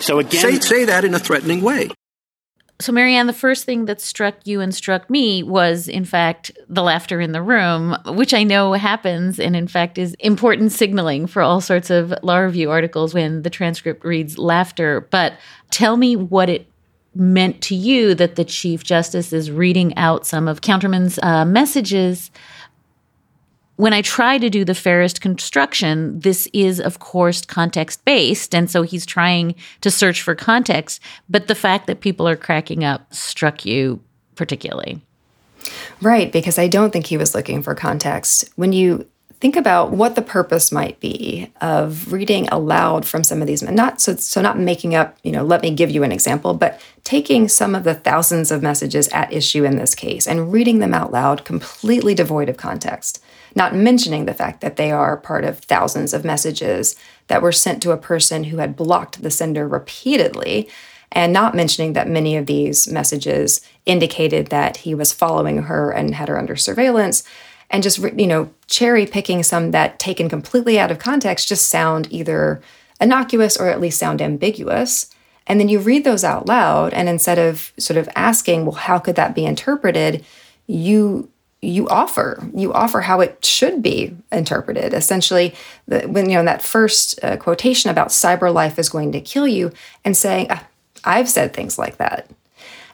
[0.00, 1.90] So again, say, say that in a threatening way.
[2.80, 6.52] So, Mary Anne, the first thing that struck you and struck me was, in fact,
[6.68, 11.26] the laughter in the room, which I know happens and, in fact, is important signaling
[11.26, 15.08] for all sorts of law review articles when the transcript reads laughter.
[15.10, 15.32] But
[15.72, 16.68] tell me what it
[17.16, 22.30] meant to you that the Chief Justice is reading out some of Counterman's uh, messages
[23.78, 28.52] when I try to do the fairest construction, this is, of course, context based.
[28.52, 31.00] And so he's trying to search for context.
[31.28, 34.00] But the fact that people are cracking up struck you
[34.34, 35.00] particularly.
[36.00, 38.50] Right, because I don't think he was looking for context.
[38.56, 39.06] When you
[39.40, 43.76] think about what the purpose might be of reading aloud from some of these men
[43.76, 46.80] not so so not making up you know let me give you an example but
[47.04, 50.92] taking some of the thousands of messages at issue in this case and reading them
[50.92, 53.22] out loud completely devoid of context
[53.54, 56.96] not mentioning the fact that they are part of thousands of messages
[57.28, 60.68] that were sent to a person who had blocked the sender repeatedly,
[61.10, 66.14] and not mentioning that many of these messages indicated that he was following her and
[66.14, 67.24] had her under surveillance.
[67.70, 72.08] And just, you know, cherry picking some that taken completely out of context just sound
[72.10, 72.62] either
[73.00, 75.10] innocuous or at least sound ambiguous.
[75.46, 78.98] And then you read those out loud, and instead of sort of asking, well, how
[78.98, 80.24] could that be interpreted?
[80.66, 84.94] You you offer you offer how it should be interpreted.
[84.94, 85.54] Essentially
[85.86, 89.48] the, when you know that first uh, quotation about cyber life is going to kill
[89.48, 89.72] you
[90.04, 90.64] and saying ah,
[91.04, 92.30] i've said things like that.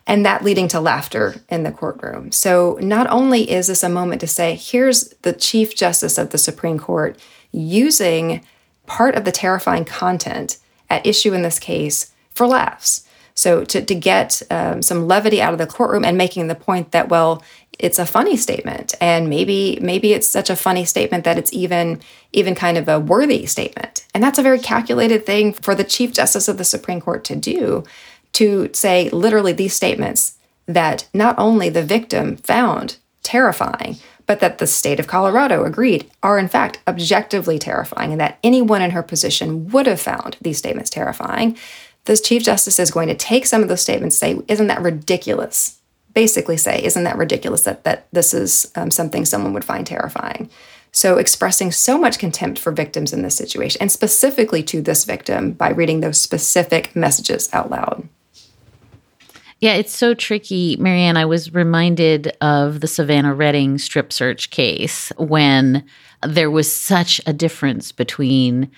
[0.06, 2.30] And that leading to laughter in the courtroom.
[2.30, 6.38] So not only is this a moment to say here's the chief justice of the
[6.38, 7.18] supreme court
[7.52, 8.44] using
[8.86, 10.58] part of the terrifying content
[10.90, 13.06] at issue in this case for laughs.
[13.34, 16.92] So to, to get um, some levity out of the courtroom and making the point
[16.92, 17.42] that well
[17.78, 18.94] it's a funny statement.
[19.00, 22.00] And maybe maybe it's such a funny statement that it's even
[22.32, 24.06] even kind of a worthy statement.
[24.14, 27.36] And that's a very calculated thing for the chief justice of the supreme court to
[27.36, 27.84] do
[28.34, 34.66] to say literally these statements that not only the victim found terrifying but that the
[34.66, 39.68] state of colorado agreed are in fact objectively terrifying and that anyone in her position
[39.70, 41.56] would have found these statements terrifying.
[42.06, 45.80] This chief justice is going to take some of those statements say isn't that ridiculous
[46.14, 50.48] basically say, isn't that ridiculous that, that this is um, something someone would find terrifying?
[50.92, 55.50] So, expressing so much contempt for victims in this situation, and specifically to this victim
[55.52, 58.08] by reading those specific messages out loud.
[59.58, 60.76] Yeah, it's so tricky.
[60.76, 65.84] Mary Anne, I was reminded of the Savana Redding strip search case when
[66.22, 68.70] there was such a difference between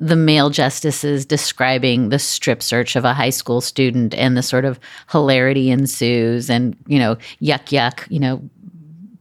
[0.00, 4.64] the male justices describing the strip search of a high school student and the sort
[4.64, 4.80] of
[5.10, 8.42] hilarity ensues and, you know, yuck, yuck, you know,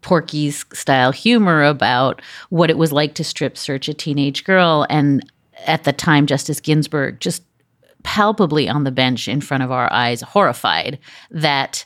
[0.01, 4.85] Porky's style humor about what it was like to strip search a teenage girl.
[4.89, 5.29] And
[5.65, 7.43] at the time, Justice Ginsburg just
[8.03, 10.97] palpably on the bench in front of our eyes, horrified
[11.31, 11.85] that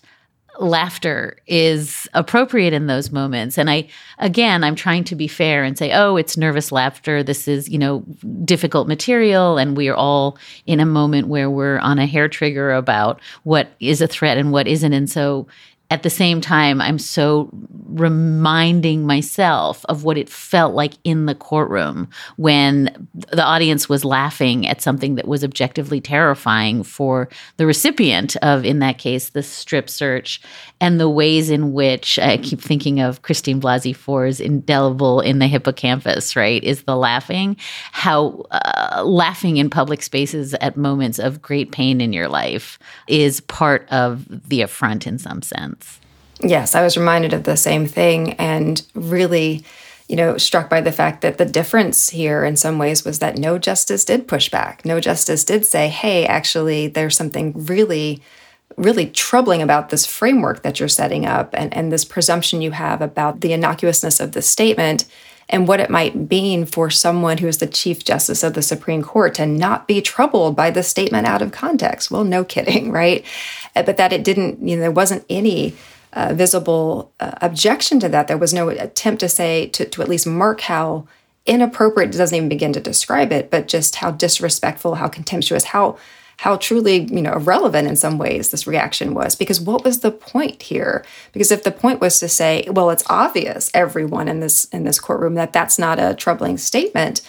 [0.60, 3.58] laughter is appropriate in those moments.
[3.58, 3.88] And i
[4.20, 7.24] again i'm trying to be fair and say oh it's nervous laughter.
[7.24, 8.02] This is you know
[8.46, 9.58] difficult material.
[9.58, 14.02] And we're all in a moment where we're on a hair trigger about what is
[14.02, 14.94] a threat and what isn't.
[14.94, 15.48] And so
[15.94, 17.52] at the same time, I'm so
[17.86, 24.66] reminding myself of what it felt like in the courtroom when the audience was laughing
[24.68, 29.88] at something that was objectively terrifying for the recipient of, in that case, the strip
[29.88, 30.42] search,
[30.82, 35.48] and the ways in which I keep thinking of Christine Blasey Ford's indelible in the
[35.48, 36.64] hippocampus, right?
[36.64, 37.56] Is the laughing,
[37.92, 43.42] how uh, laughing in public spaces at moments of great pain in your life is
[43.42, 45.83] part of the affront in some sense.
[46.44, 49.64] Yes, I was reminded of the same thing and really,
[50.10, 53.38] you know, struck by the fact that the difference here in some ways was that
[53.38, 54.84] no justice did push back.
[54.84, 58.22] No justice did say, hey, actually, there's something really
[58.78, 63.02] really troubling about this framework that you're setting up and, and this presumption you have
[63.02, 65.06] about the innocuousness of the statement
[65.50, 69.04] and what it might mean for someone who is the Chief Justice of the Supreme
[69.04, 72.10] Court to not be troubled by the statement out of context.
[72.10, 73.26] Well, no kidding, right?
[73.76, 75.76] Eh, but that it didn't, you know, there wasn't any
[76.14, 78.28] uh, visible uh, objection to that.
[78.28, 81.08] There was no attempt to say, to, to at least mark how
[81.46, 85.98] inappropriate, it doesn't even begin to describe it, but just how disrespectful, how contemptuous, how
[86.38, 89.36] how truly you know irrelevant in some ways this reaction was.
[89.36, 91.06] Because what was the point here?
[91.32, 95.00] Because if the point was to say well it's obvious everyone in this in this
[95.00, 97.22] courtroom that that's not a troubling statement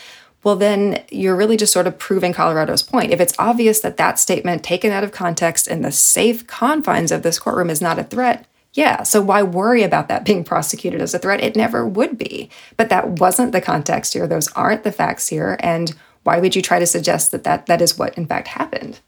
[0.43, 3.12] well then you're really just sort of proving colorado's point.
[3.12, 7.22] If it's obvious that that statement taken out of context in the safe confines of
[7.22, 11.14] this courtroom is not a threat yeah, so why worry about that being prosecuted as
[11.14, 11.43] a threat?
[11.43, 12.51] It never would be.
[12.77, 14.27] But that wasn't the context here.
[14.27, 15.57] Those aren't the facts here.
[15.61, 15.95] And
[16.25, 19.01] why would you try to suggest that that, that is what in fact happened?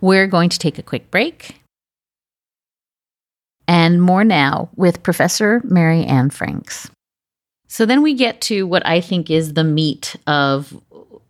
[0.00, 1.60] We're going to take a quick break.
[3.66, 6.90] And more now with Professor Mary Anne Franks.
[7.66, 10.74] So then we get to what I think is the meat of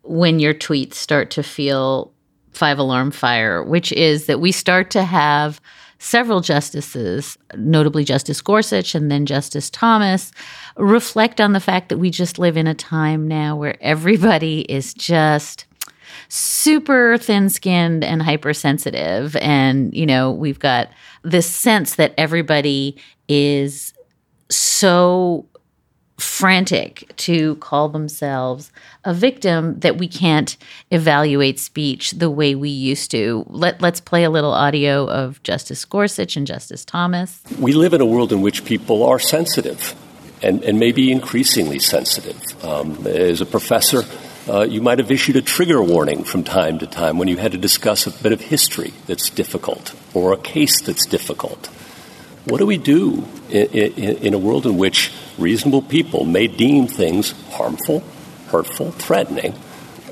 [0.02, 2.12] when your tweets start to feel
[2.52, 5.60] five alarm fire, which is that we start to have
[5.98, 10.30] several justices, notably Justice Gorsuch and then Justice Thomas,
[10.76, 14.94] reflect on the fact that we just live in a time now where everybody is
[14.94, 15.66] just
[16.28, 19.36] super thin skinned and hypersensitive.
[19.36, 20.88] And, you know, we've got
[21.22, 22.96] this sense that everybody
[23.28, 23.92] is
[24.50, 25.46] so
[26.18, 28.72] frantic to call themselves
[29.04, 30.56] a victim that we can't
[30.90, 33.44] evaluate speech the way we used to.
[33.48, 37.42] Let, let's play a little audio of Justice Gorsuch and Justice Thomas.
[37.58, 39.94] We live in a world in which people are sensitive
[40.42, 42.40] and, and maybe increasingly sensitive.
[42.64, 44.02] Um, as a professor,
[44.48, 47.52] uh, you might have issued a trigger warning from time to time when you had
[47.52, 51.68] to discuss a bit of history that's difficult or a case that's difficult.
[52.48, 56.86] What do we do in, in, in a world in which reasonable people may deem
[56.86, 58.02] things harmful,
[58.46, 59.54] hurtful, threatening,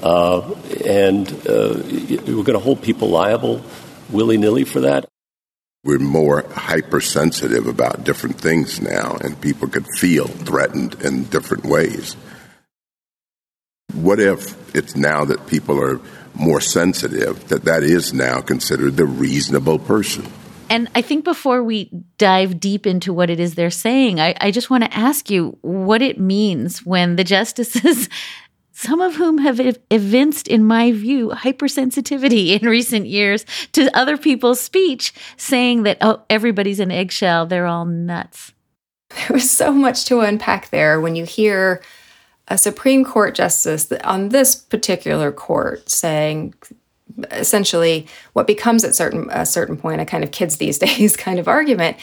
[0.03, 0.43] uh,
[0.85, 3.63] and uh, we're going to hold people liable
[4.11, 5.09] willy nilly for that?
[5.83, 12.17] We're more hypersensitive about different things now, and people could feel threatened in different ways.
[13.95, 16.01] What if it's now that people are
[16.35, 20.27] more sensitive, that that is now considered the reasonable person?
[20.69, 24.51] And I think before we dive deep into what it is they're saying, I, I
[24.51, 28.09] just want to ask you what it means when the justices,
[28.73, 29.61] some of whom have
[29.91, 36.23] evinced, in my view, hypersensitivity in recent years to other people's speech, saying that, oh,
[36.29, 38.53] everybody's an eggshell, they're all nuts.
[39.11, 41.81] There was so much to unpack there when you hear
[42.49, 46.55] a Supreme Court justice on this particular court saying
[47.31, 51.39] essentially what becomes at certain a certain point a kind of kids these days kind
[51.39, 51.97] of argument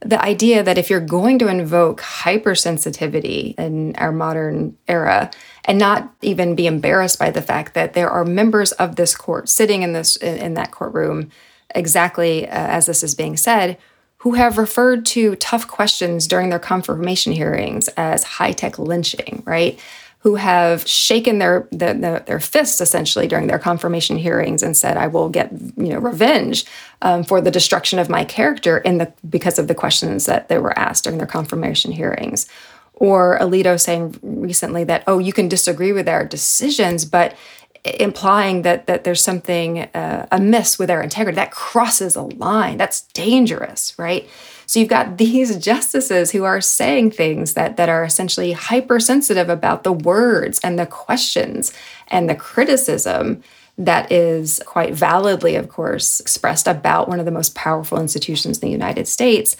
[0.00, 5.30] the idea that if you're going to invoke hypersensitivity in our modern era
[5.64, 9.48] and not even be embarrassed by the fact that there are members of this court
[9.48, 11.30] sitting in this in that courtroom
[11.74, 13.78] exactly uh, as this is being said
[14.18, 19.78] who have referred to tough questions during their confirmation hearings as high-tech lynching right
[20.24, 25.06] who have shaken their, their their fists essentially during their confirmation hearings and said, "I
[25.06, 26.64] will get you know revenge
[27.02, 30.58] um, for the destruction of my character in the because of the questions that they
[30.58, 32.46] were asked during their confirmation hearings."
[32.94, 37.36] Or Alito saying recently that, "Oh, you can disagree with our decisions, but
[37.84, 43.02] implying that that there's something uh, amiss with our integrity that crosses a line that's
[43.12, 44.26] dangerous right
[44.66, 49.84] so you've got these justices who are saying things that that are essentially hypersensitive about
[49.84, 51.72] the words and the questions
[52.08, 53.42] and the criticism
[53.76, 58.68] that is quite validly of course expressed about one of the most powerful institutions in
[58.68, 59.56] the United States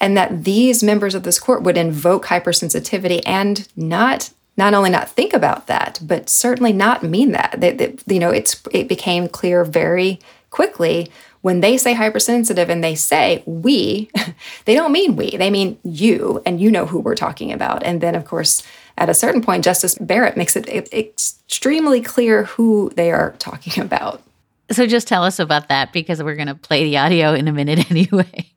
[0.00, 5.08] and that these members of this court would invoke hypersensitivity and not not only not
[5.08, 7.56] think about that, but certainly not mean that.
[7.58, 10.18] That, that you know, it's it became clear very
[10.50, 11.10] quickly
[11.42, 14.10] when they say hypersensitive and they say we,
[14.64, 17.82] they don't mean we, they mean you, and you know who we're talking about.
[17.82, 18.62] And then, of course,
[18.98, 24.22] at a certain point, Justice Barrett makes it extremely clear who they are talking about.
[24.70, 27.52] So just tell us about that because we're going to play the audio in a
[27.52, 28.50] minute anyway.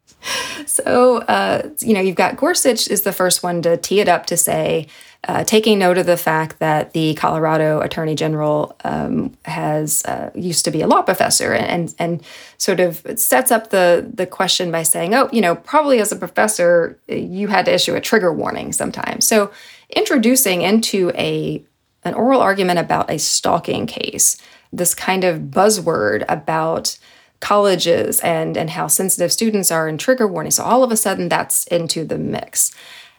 [0.65, 4.25] So, uh, you know, you've got Gorsuch is the first one to tee it up
[4.27, 4.87] to say,
[5.25, 10.65] uh, taking note of the fact that the Colorado Attorney General um, has uh, used
[10.65, 12.21] to be a law professor and, and
[12.57, 16.17] sort of sets up the the question by saying, oh, you know, probably as a
[16.17, 19.25] professor, you had to issue a trigger warning sometimes.
[19.25, 19.51] So
[19.89, 21.63] introducing into a
[22.03, 24.35] an oral argument about a stalking case,
[24.73, 26.97] this kind of buzzword about
[27.39, 30.51] colleges and and how sensitive students are in trigger warning.
[30.51, 32.73] So all of a sudden that's into the mix.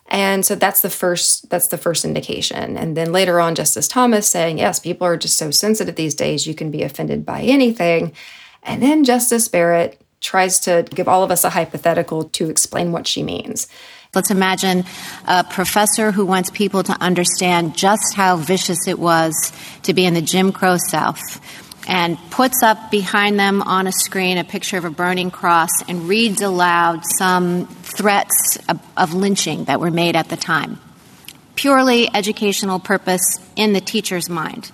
[0.09, 2.77] And so that's the first that's the first indication.
[2.77, 6.47] And then later on Justice Thomas saying, "Yes, people are just so sensitive these days,
[6.47, 8.13] you can be offended by anything."
[8.63, 13.07] And then Justice Barrett tries to give all of us a hypothetical to explain what
[13.07, 13.67] she means.
[14.15, 14.85] Let's imagine
[15.27, 19.53] a professor who wants people to understand just how vicious it was
[19.83, 21.41] to be in the Jim Crow South
[21.87, 26.09] and puts up behind them on a screen a picture of a burning cross and
[26.09, 30.78] reads aloud some threats of, of, lynching that were made at the time.
[31.55, 34.72] Purely educational purpose in the teacher's mind.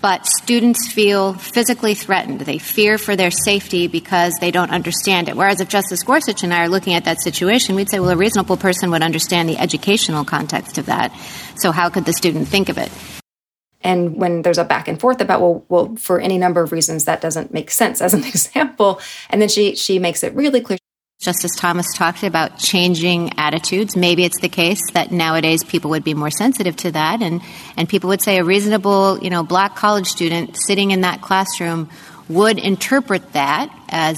[0.00, 2.42] But students feel physically threatened.
[2.42, 5.36] They fear for their safety because they don't understand it.
[5.36, 8.16] Whereas if Justice Gorsuch and I are looking at that situation, we'd say, well, a
[8.16, 11.12] reasonable person would understand the educational context of that.
[11.56, 12.92] So how could the student think of it?
[13.82, 17.04] And when there's a back and forth about, well, well, for any number of reasons,
[17.04, 19.00] that doesn't make sense as an example.
[19.30, 20.78] And then she she makes it really clear.
[21.20, 23.96] Justice Thomas talked about changing attitudes.
[23.96, 27.42] Maybe it's the case that nowadays people would be more sensitive to that, and,
[27.76, 31.90] and people would say a reasonable, you know, black college student sitting in that classroom
[32.28, 34.16] would interpret that as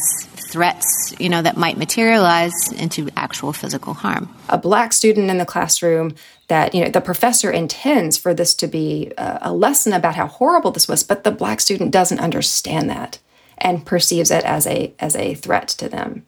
[0.51, 4.35] threats, you know, that might materialize into actual physical harm.
[4.49, 6.15] A black student in the classroom
[6.49, 10.27] that, you know, the professor intends for this to be uh, a lesson about how
[10.27, 13.19] horrible this was, but the black student doesn't understand that
[13.59, 16.27] and perceives it as a as a threat to them.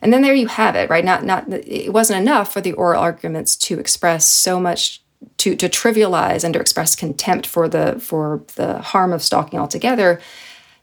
[0.00, 1.04] And then there you have it, right?
[1.04, 5.02] Not not it wasn't enough for the oral arguments to express so much
[5.38, 10.20] to to trivialize and to express contempt for the for the harm of stalking altogether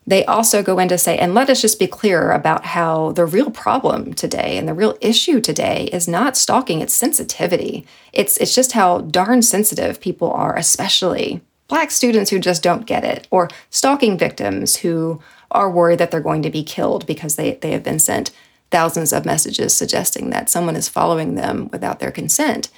[0.08, 3.26] they also go in to say, and let us just be clear about how the
[3.26, 7.88] real problem today and the real issue today is not stalking, it's sensitivity.
[8.14, 13.04] It's, it's just how darn sensitive people are, especially Black students who just don't get
[13.04, 17.56] it, or stalking victims who are worried that they're going to be killed because they,
[17.56, 18.30] they have been sent
[18.70, 22.70] thousands of messages suggesting that someone is following them without their consent.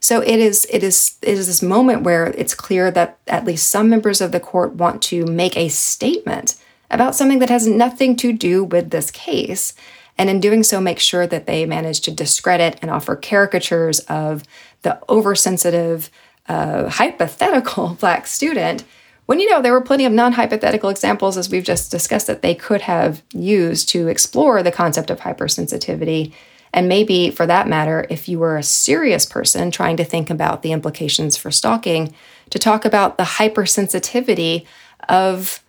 [0.00, 3.68] So it is it is it is this moment where it's clear that at least
[3.68, 6.56] some members of the court want to make a statement
[6.92, 9.74] about something that has nothing to do with this case.
[10.18, 14.44] And in doing so, make sure that they manage to discredit and offer caricatures of
[14.82, 16.10] the oversensitive,
[16.48, 18.84] uh, hypothetical Black student
[19.26, 22.42] when you know there were plenty of non hypothetical examples, as we've just discussed, that
[22.42, 26.32] they could have used to explore the concept of hypersensitivity.
[26.74, 30.62] And maybe, for that matter, if you were a serious person trying to think about
[30.62, 32.14] the implications for stalking,
[32.50, 34.66] to talk about the hypersensitivity
[35.08, 35.62] of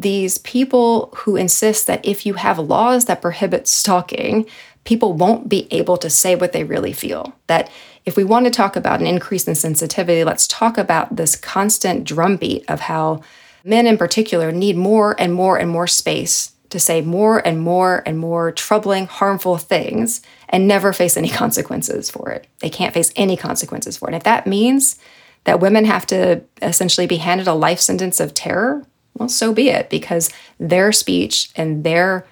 [0.00, 4.46] these people who insist that if you have laws that prohibit stalking,
[4.84, 7.34] people won't be able to say what they really feel.
[7.46, 7.70] That
[8.04, 12.04] if we want to talk about an increase in sensitivity, let's talk about this constant
[12.04, 13.22] drumbeat of how
[13.64, 18.02] men in particular need more and more and more space to say more and more
[18.04, 22.46] and more troubling, harmful things and never face any consequences for it.
[22.58, 24.08] They can't face any consequences for it.
[24.08, 24.98] And if that means
[25.44, 28.84] that women have to essentially be handed a life sentence of terror,
[29.14, 32.26] well, so be it, because their speech and their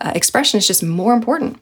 [0.00, 1.58] uh, expression is just more important.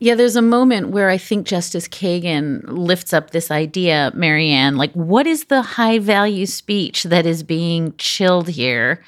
[0.00, 4.76] Yeah, there's a moment where I think Justice Kagan lifts up this idea, Mary Anne,
[4.76, 9.00] like what is the high value speech that is being chilled here?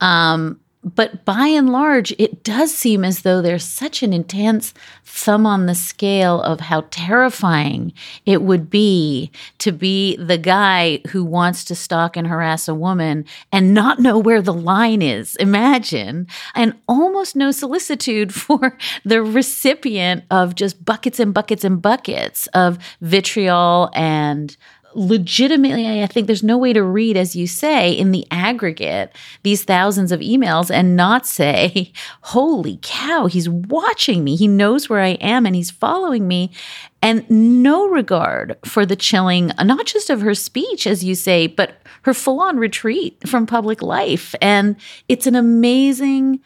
[0.00, 4.74] Um, but by and large, it does seem as though there's such an intense
[5.04, 7.92] thumb on the scale of how terrifying
[8.26, 13.24] it would be to be the guy who wants to stalk and harass a woman
[13.52, 15.36] and not know where the line is.
[15.36, 22.48] Imagine, and almost no solicitude for the recipient of just buckets and buckets and buckets
[22.48, 24.56] of vitriol and
[24.94, 29.64] legitimately, I think there's no way to read, as you say, in the aggregate, these
[29.64, 34.36] thousands of emails and not say, holy cow, he's watching me.
[34.36, 36.52] He knows where I am and he's following me.
[37.00, 41.74] And no regard for the chilling, not just of her speech, as you say, but
[42.02, 44.34] her full on retreat from public life.
[44.40, 44.76] And
[45.08, 46.40] it's an amazing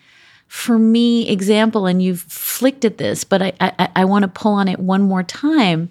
[0.49, 4.53] for me example and you've flicked at this but i i, I want to pull
[4.53, 5.91] on it one more time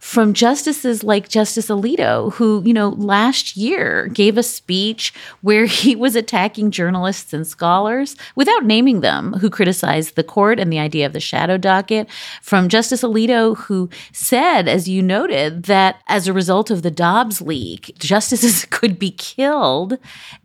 [0.00, 5.94] from justices like Justice Alito, who, you know, last year gave a speech where he
[6.04, 11.04] was attacking journalists and scholars without naming them who criticized the court and the idea
[11.04, 12.08] of the shadow docket.
[12.40, 17.42] From Justice Alito, who said, as you noted, that as a result of the Dobbs
[17.42, 19.98] leak, justices could be killed.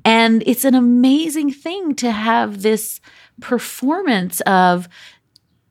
[0.03, 2.99] And it's an amazing thing to have this
[3.39, 4.89] performance of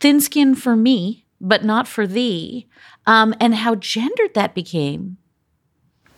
[0.01, 2.67] thin skin for me, but not for thee
[3.07, 5.19] um, and how gendered that became.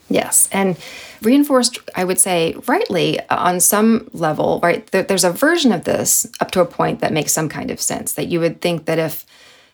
[0.09, 0.78] Yes, and
[1.20, 4.87] reinforced, I would say, rightly on some level, right?
[4.89, 7.80] There, there's a version of this up to a point that makes some kind of
[7.80, 8.12] sense.
[8.12, 9.26] That you would think that if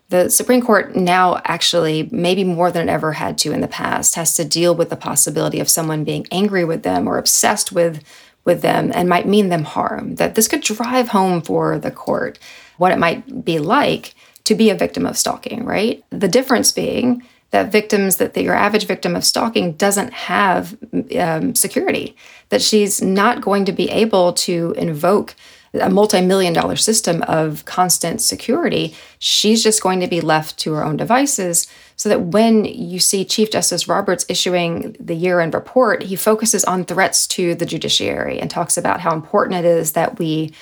[0.08, 4.14] the Supreme Court now actually, maybe more than it ever had to in the past,
[4.14, 8.02] has to deal with the possibility of someone being angry with them or obsessed with
[8.44, 12.38] with them and might mean them harm, that this could drive home for the court
[12.76, 16.04] what it might be like to be a victim of stalking, right?
[16.10, 20.76] The difference being that victims, that the, your average victim of stalking doesn't have
[21.18, 22.16] um, security,
[22.48, 25.34] that she's not going to be able to invoke
[25.74, 30.84] a multi-million dollar system of constant security she's just going to be left to her
[30.84, 31.66] own devices
[31.96, 36.84] so that when you see chief justice roberts issuing the year-end report he focuses on
[36.84, 40.52] threats to the judiciary and talks about how important it is that we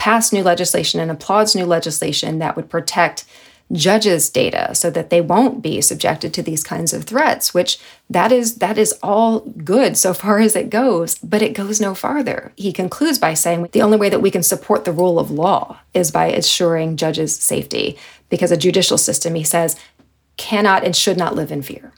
[0.00, 3.26] pass new legislation and applauds new legislation that would protect
[3.70, 7.78] judges data so that they won't be subjected to these kinds of threats which
[8.08, 11.94] that is that is all good so far as it goes but it goes no
[11.94, 12.50] farther.
[12.56, 15.78] He concludes by saying the only way that we can support the rule of law
[15.94, 17.96] is by assuring judges safety
[18.28, 19.76] because a judicial system he says
[20.36, 21.92] cannot and should not live in fear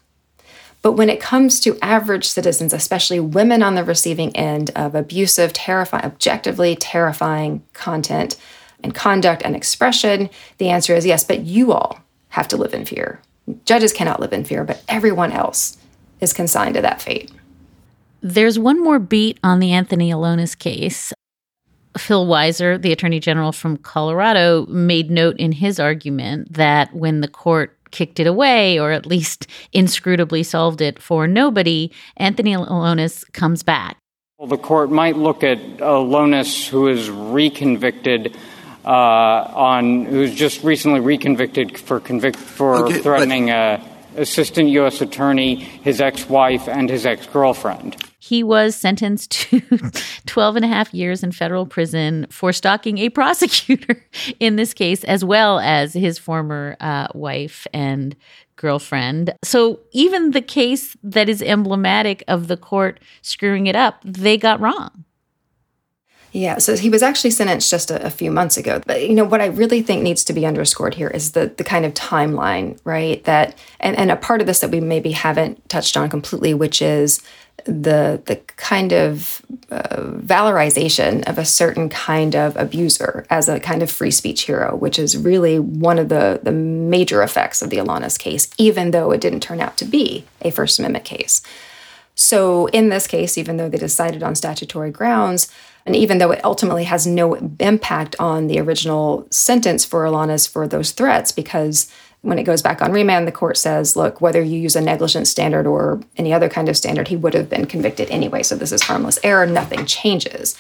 [0.83, 5.53] but when it comes to average citizens, especially women on the receiving end of abusive,
[5.53, 8.37] terrifying, objectively terrifying content
[8.83, 10.29] and conduct and expression,
[10.59, 13.21] the answer is yes, but you all have to live in fear.
[13.65, 15.79] Judges cannot live in fear, but everyone else
[16.21, 17.31] is consigned to that fate.
[18.21, 21.13] There's one more beat on the Anthony Elonis case.
[21.97, 27.29] Phil Weiser, the attorney general from Colorado, made note in his argument that when the
[27.29, 33.63] court kicked it away or at least inscrutably solved it for nobody, Anthony Elonis comes
[33.63, 33.97] back.
[34.39, 38.35] Well, the court might look at Elonis, who is reconvicted
[38.85, 43.81] uh, on, who's just recently reconvicted for convict for okay, threatening a
[44.17, 45.01] assistant U.S.
[45.01, 47.97] attorney, his ex-wife, and his ex-girlfriend.
[48.25, 49.61] He was sentenced to
[50.27, 54.07] 12 and a half years in federal prison for stalking a prosecutor
[54.39, 58.15] in this case, as well as his former uh, wife and
[58.55, 59.35] girlfriend.
[59.43, 64.61] So even the case that is emblematic of the court screwing it up, they got
[64.61, 65.05] wrong.
[66.31, 68.81] Yeah, so he was actually sentenced just a, a, few months ago.
[68.87, 71.65] But you know what I really think needs to be underscored here is the the
[71.65, 73.23] kind of timeline, right?
[73.25, 76.81] That and, and a part of this that we maybe haven't touched on completely, which
[76.81, 77.21] is
[77.65, 83.83] the the kind of uh, valorization of a certain kind of abuser as a kind
[83.83, 87.77] of free speech hero, which is really one of the the major effects of the
[87.77, 91.43] Elonis case, even though it didn't turn out to be a First Amendment case.
[92.15, 95.51] So in this case, even though they decided on statutory grounds,
[95.87, 100.69] and even though it ultimately has no impact on the original sentence for Elonis for
[100.69, 101.91] those threats, because
[102.23, 105.29] when it goes back on remand, the court says, look, whether you use a negligence
[105.29, 108.43] standard or any other kind of standard, he would have been convicted anyway.
[108.43, 109.45] So this is harmless error.
[109.45, 110.57] Nothing changes.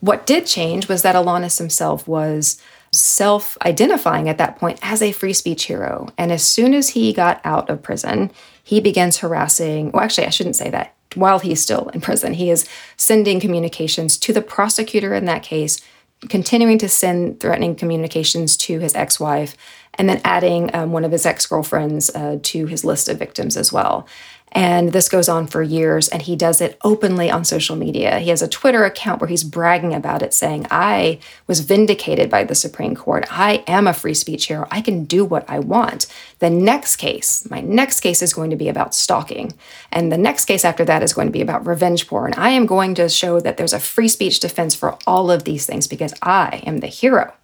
[0.00, 5.12] What did change was that Elonis himself was self identifying at that point as a
[5.12, 6.08] free speech hero.
[6.16, 8.30] And as soon as he got out of prison,
[8.62, 10.94] he begins harassing, well, actually, I shouldn't say that.
[11.14, 15.80] While he's still in prison, he is sending communications to the prosecutor in that case,
[16.28, 19.56] continuing to send threatening communications to his ex wife
[19.96, 23.56] and then adding um, one of his ex girlfriends uh, to his list of victims
[23.56, 24.06] as well.
[24.54, 28.20] And this goes on for years, and he does it openly on social media.
[28.20, 31.18] He has a Twitter account where he's bragging about it, saying, I
[31.48, 33.26] was vindicated by the Supreme Court.
[33.32, 34.68] I am a free speech hero.
[34.70, 36.06] I can do what I want.
[36.38, 39.54] The next case, my next case is going to be about stalking.
[39.90, 42.32] And the next case after that is going to be about revenge porn.
[42.34, 45.66] I am going to show that there's a free speech defense for all of these
[45.66, 47.34] things because I am the hero.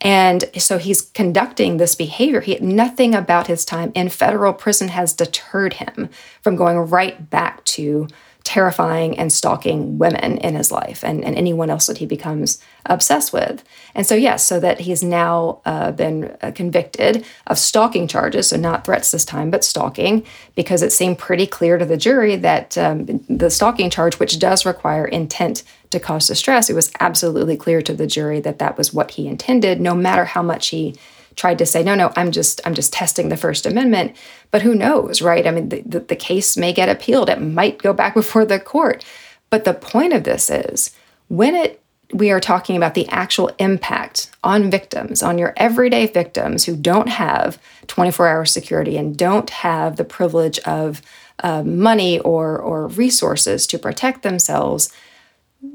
[0.00, 2.40] And so he's conducting this behavior.
[2.40, 6.10] He nothing about his time in federal prison has deterred him
[6.42, 8.08] from going right back to
[8.44, 13.32] terrifying and stalking women in his life and, and anyone else that he becomes obsessed
[13.32, 13.64] with.
[13.94, 18.58] And so, yes, so that he's now uh, been uh, convicted of stalking charges, so
[18.58, 22.76] not threats this time, but stalking, because it seemed pretty clear to the jury that
[22.76, 25.62] um, the stalking charge, which does require intent
[25.94, 29.26] to cause distress, it was absolutely clear to the jury that that was what he
[29.26, 30.94] intended, no matter how much he
[31.36, 34.16] tried to say no no i'm just i'm just testing the first amendment.
[34.50, 35.46] But who knows right?
[35.46, 37.28] I mean the, the, the, case may get appealed.
[37.28, 39.04] It might go back before the court.
[39.50, 40.94] But the point of this is
[41.28, 41.80] when it
[42.12, 47.08] we are talking about the actual impact on victims on your everyday victims who don't
[47.08, 51.02] have 24 hour security and don't have the privilege of
[51.40, 54.92] uh, money or or resources to protect themselves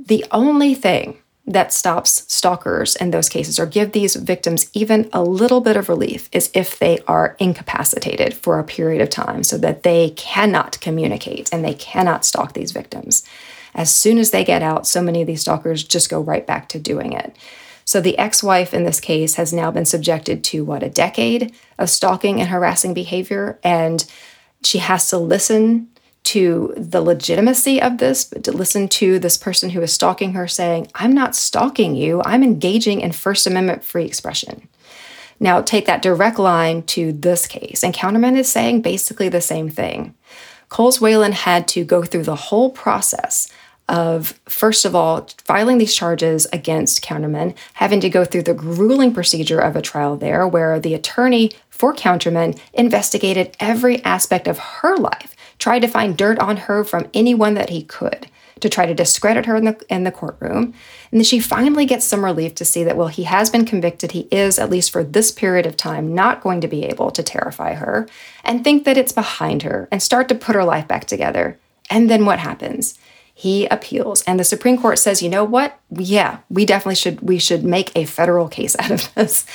[0.06, 1.18] the only thing
[1.50, 5.90] that stops stalkers in those cases or give these victims even a little bit of
[5.90, 10.80] relief is if they are incapacitated for a period of time so that they cannot
[10.80, 13.24] communicate and they cannot stalk these victims.
[13.74, 16.70] As soon as they get out, so many of these stalkers just go right back
[16.70, 17.36] to doing it.
[17.84, 21.56] So the ex wife in this case has now been subjected to what, a decade
[21.80, 23.60] of stalking and harassing behavior.
[23.64, 24.06] And
[24.64, 25.90] she has to listen
[26.30, 30.48] to the legitimacy of this, but to listen to this person who is stalking her
[30.48, 34.68] saying, I'm not stalking you, I'm engaging in First Amendment free expression.
[35.40, 39.70] Now, take that direct line to this case, and Counterman is saying basically the same
[39.70, 40.14] thing.
[40.68, 43.52] Coles Whalen had to go through the whole process
[43.88, 49.16] of, first of all, filing these charges against Counterman, having to go through the grueling
[49.16, 54.96] procedure of a trial there, where the attorney for Counterman investigated every aspect of her
[54.96, 58.28] life tried to find dirt on her from anyone that he could
[58.62, 60.74] to try to discredit her in the in the courtroom.
[61.12, 64.12] And then she finally gets some relief to see that well he has been convicted,
[64.12, 67.24] he is at least for this period of time not going to be able to
[67.24, 68.08] terrify her
[68.44, 71.58] and think that it's behind her and start to put her life back together.
[71.90, 72.98] And then what happens?
[73.34, 75.80] He appeals and the Supreme Court says, "You know what?
[75.90, 79.46] Yeah, we definitely should we should make a federal case out of this."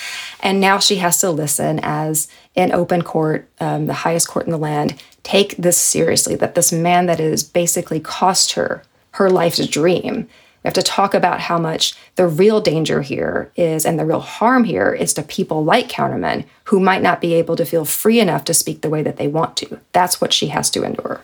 [0.40, 4.52] And now she has to listen as in open court, um, the highest court in
[4.52, 8.82] the land, take this seriously that this man that has basically cost her
[9.12, 10.28] her life's dream.
[10.64, 14.20] We have to talk about how much the real danger here is and the real
[14.20, 18.18] harm here is to people like Counterman who might not be able to feel free
[18.18, 19.78] enough to speak the way that they want to.
[19.92, 21.20] That's what she has to endure.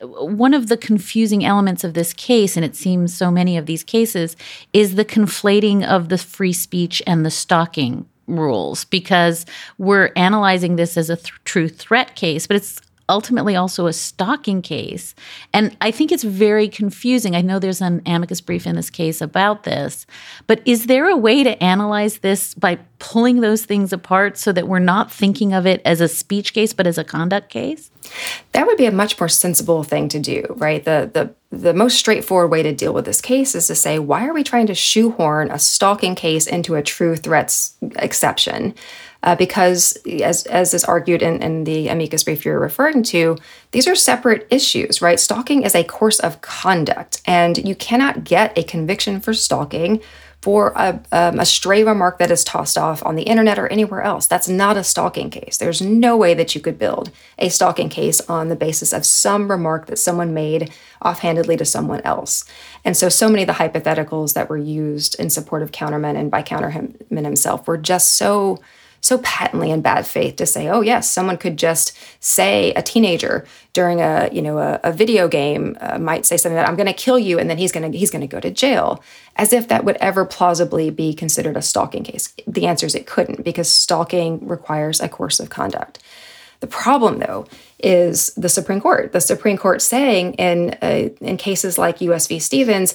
[0.00, 3.84] One of the confusing elements of this case, and it seems so many of these
[3.84, 4.36] cases,
[4.72, 9.46] is the conflating of the free speech and the stalking rules because
[9.78, 14.62] we're analyzing this as a th- true threat case, but it's ultimately also a stalking
[14.62, 15.14] case.
[15.52, 17.36] And I think it's very confusing.
[17.36, 20.06] I know there's an amicus brief in this case about this,
[20.46, 24.68] but is there a way to analyze this by pulling those things apart so that
[24.68, 27.90] we're not thinking of it as a speech case but as a conduct case?
[28.52, 30.84] That would be a much more sensible thing to do, right?
[30.84, 34.26] The the the most straightforward way to deal with this case is to say, why
[34.26, 38.74] are we trying to shoehorn a stalking case into a true threats exception?
[39.24, 43.36] Uh, because, as, as is argued in, in the amicus brief you're referring to,
[43.72, 45.18] these are separate issues, right?
[45.18, 50.00] Stalking is a course of conduct, and you cannot get a conviction for stalking
[50.42, 54.02] for a, um, a, stray remark that is tossed off on the internet or anywhere
[54.02, 54.26] else.
[54.26, 55.56] That's not a stalking case.
[55.56, 59.50] There's no way that you could build a stalking case on the basis of some
[59.50, 60.70] remark that someone made
[61.00, 62.44] offhandedly to someone else.
[62.84, 66.30] And so, so many of the hypotheticals that were used in support of Counterman and
[66.30, 68.60] by Counterman himself were just so
[69.04, 73.46] so patently in bad faith to say, oh yes, someone could just say a teenager
[73.74, 76.86] during a you know a, a video game uh, might say something that I'm going
[76.86, 79.04] to kill you, and then he's going to he's going to go to jail,
[79.36, 82.32] as if that would ever plausibly be considered a stalking case.
[82.46, 85.98] The answer is it couldn't because stalking requires a course of conduct.
[86.60, 87.46] The problem, though,
[87.78, 89.12] is the Supreme Court.
[89.12, 92.26] The Supreme Court saying in uh, in cases like U.S.
[92.26, 92.38] v.
[92.38, 92.94] Stevens,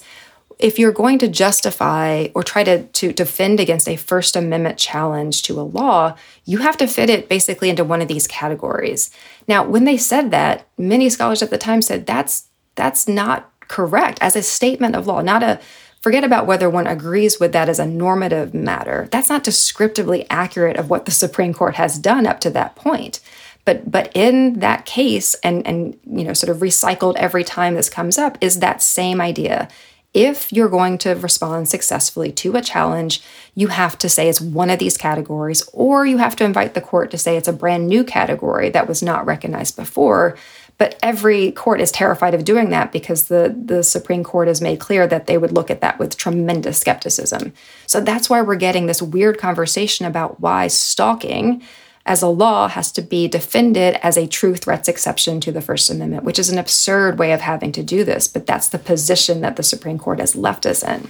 [0.60, 5.42] if you're going to justify or try to, to defend against a First Amendment challenge
[5.44, 9.10] to a law, you have to fit it basically into one of these categories.
[9.48, 14.20] Now, when they said that, many scholars at the time said that's that's not correct
[14.22, 15.60] as a statement of law, not a
[16.02, 19.08] forget about whether one agrees with that as a normative matter.
[19.12, 23.22] That's not descriptively accurate of what the Supreme Court has done up to that point.
[23.64, 27.90] But but in that case, and and you know, sort of recycled every time this
[27.90, 29.70] comes up, is that same idea.
[30.14, 33.22] If you're going to respond successfully to a challenge,
[33.54, 36.82] you have to say it's one of these categories, or you have to invite the
[36.82, 40.36] court to say it's a brand new category that was not recognized before.
[40.80, 44.80] But every court is terrified of doing that because the, the Supreme Court has made
[44.80, 47.54] clear that they would look at that with tremendous skepticism.
[47.86, 51.62] So that's why we're getting this weird conversation about why stalking
[52.10, 55.92] as a law has to be defended as a true threats exception to the First
[55.92, 58.28] Amendment, which is an absurd way of having to do this.
[58.28, 61.08] But that's the position that the Supreme Court has left us in.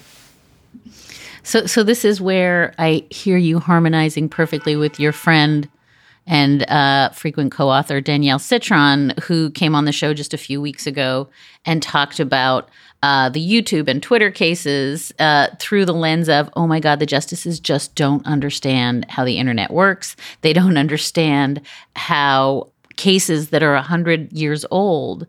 [1.41, 5.69] So, so this is where I hear you harmonizing perfectly with your friend
[6.27, 10.85] and uh, frequent co-author Danielle Citron, who came on the show just a few weeks
[10.85, 11.29] ago
[11.63, 12.69] and talked about
[13.01, 17.05] uh, the YouTube and Twitter cases uh, through the lens of, oh my God, the
[17.05, 20.15] justices just don't understand how the internet works.
[20.41, 21.61] They don't understand
[21.95, 25.25] how cases that are 100 years old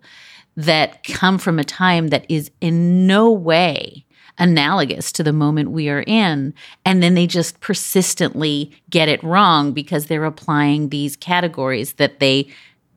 [0.57, 4.05] that come from a time that is in no way
[4.39, 6.53] analogous to the moment we are in.
[6.85, 12.49] And then they just persistently get it wrong because they're applying these categories that they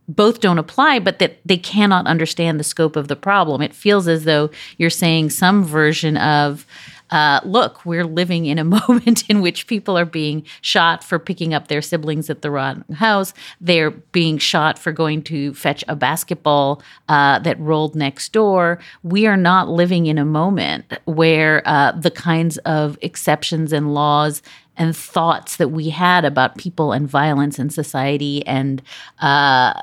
[0.08, 3.62] both don't apply, but that they cannot understand the scope of the problem.
[3.62, 6.66] It feels as though you're saying some version of,
[7.10, 11.54] uh, look, we're living in a moment in which people are being shot for picking
[11.54, 13.34] up their siblings at the wrong house.
[13.62, 18.80] They're being shot for going to fetch a basketball uh, that rolled next door.
[19.04, 24.41] We are not living in a moment where uh, the kinds of exceptions and laws
[24.78, 28.82] and thoughts that we had about people and violence in society and
[29.21, 29.74] uh,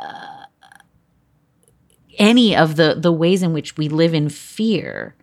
[2.18, 5.14] any of the the ways in which we live in fear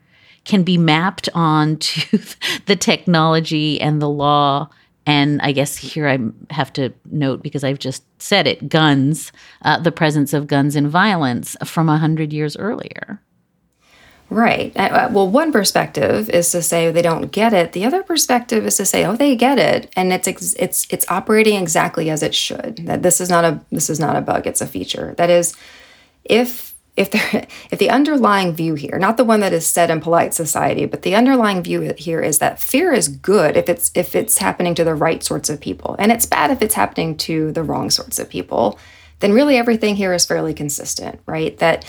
[0.46, 2.18] can be mapped onto
[2.66, 4.70] the technology and the law
[5.08, 6.20] and I guess here I
[6.54, 10.90] have to note because I've just said it guns, uh, the presence of guns and
[10.90, 13.22] violence from a hundred years earlier.
[14.30, 14.76] Right.
[14.76, 17.72] Uh, uh, well, one perspective is to say they don't get it.
[17.72, 21.62] The other perspective is to say, oh, they get it, and it's it's it's operating
[21.62, 22.82] exactly as it should.
[22.86, 25.14] That this is not a this is not a bug; it's a feature.
[25.18, 25.56] That is,
[26.26, 30.02] if if there if the underlying view here, not the one that is said in
[30.02, 34.14] polite society, but the underlying view here is that fear is good if it's if
[34.14, 37.54] it's happening to the right sorts of people, and it's bad if it's happening to
[37.54, 38.78] the wrong sorts of people.
[39.20, 41.58] Then really everything here is fairly consistent, right?
[41.60, 41.86] That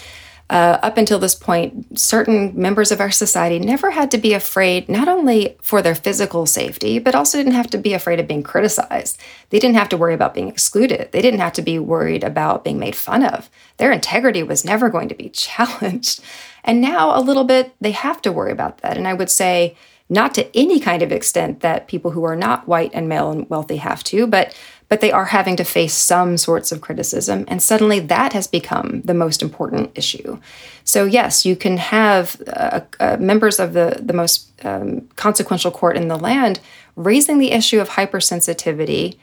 [0.50, 4.88] uh, up until this point, certain members of our society never had to be afraid,
[4.88, 8.42] not only for their physical safety, but also didn't have to be afraid of being
[8.42, 9.20] criticized.
[9.50, 11.12] They didn't have to worry about being excluded.
[11.12, 13.50] They didn't have to be worried about being made fun of.
[13.76, 16.22] Their integrity was never going to be challenged.
[16.64, 18.96] And now, a little bit, they have to worry about that.
[18.96, 19.76] And I would say,
[20.08, 23.48] not to any kind of extent that people who are not white and male and
[23.50, 24.56] wealthy have to, but
[24.88, 27.44] but they are having to face some sorts of criticism.
[27.48, 30.38] And suddenly that has become the most important issue.
[30.84, 35.96] So, yes, you can have uh, uh, members of the, the most um, consequential court
[35.96, 36.60] in the land
[36.96, 39.18] raising the issue of hypersensitivity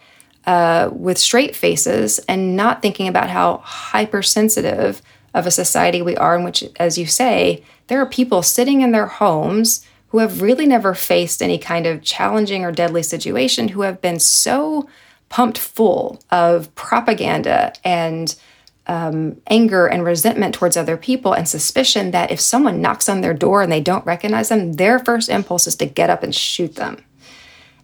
[0.45, 5.01] uh, with straight faces and not thinking about how hypersensitive
[5.33, 8.91] of a society we are, in which, as you say, there are people sitting in
[8.91, 13.81] their homes who have really never faced any kind of challenging or deadly situation who
[13.81, 14.87] have been so
[15.29, 18.35] pumped full of propaganda and
[18.87, 23.33] um, anger and resentment towards other people and suspicion that if someone knocks on their
[23.33, 26.75] door and they don't recognize them, their first impulse is to get up and shoot
[26.75, 27.03] them.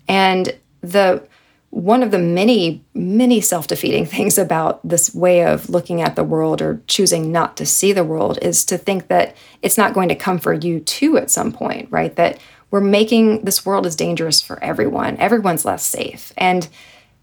[0.08, 1.28] And the
[1.72, 6.24] one of the many, many self defeating things about this way of looking at the
[6.24, 10.10] world or choosing not to see the world is to think that it's not going
[10.10, 12.16] to come for you too at some point, right?
[12.16, 12.40] That
[12.70, 15.18] we're making this world as dangerous for everyone.
[15.18, 16.32] Everyone's less safe.
[16.38, 16.68] And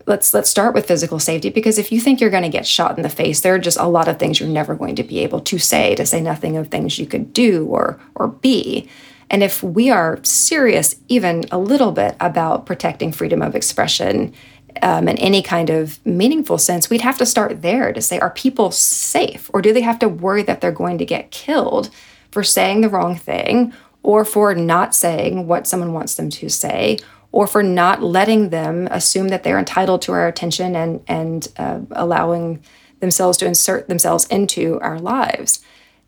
[0.08, 2.96] let's let's start with physical safety because if you think you're going to get shot
[2.96, 5.20] in the face there are just a lot of things you're never going to be
[5.20, 8.88] able to say to say nothing of things you could do or or be
[9.30, 14.34] and if we are serious even a little bit about protecting freedom of expression
[14.82, 18.30] um, in any kind of meaningful sense, we'd have to start there to say, are
[18.30, 19.50] people safe?
[19.52, 21.90] Or do they have to worry that they're going to get killed
[22.30, 26.98] for saying the wrong thing or for not saying what someone wants them to say
[27.32, 31.80] or for not letting them assume that they're entitled to our attention and and uh,
[31.92, 32.62] allowing
[33.00, 35.60] themselves to insert themselves into our lives.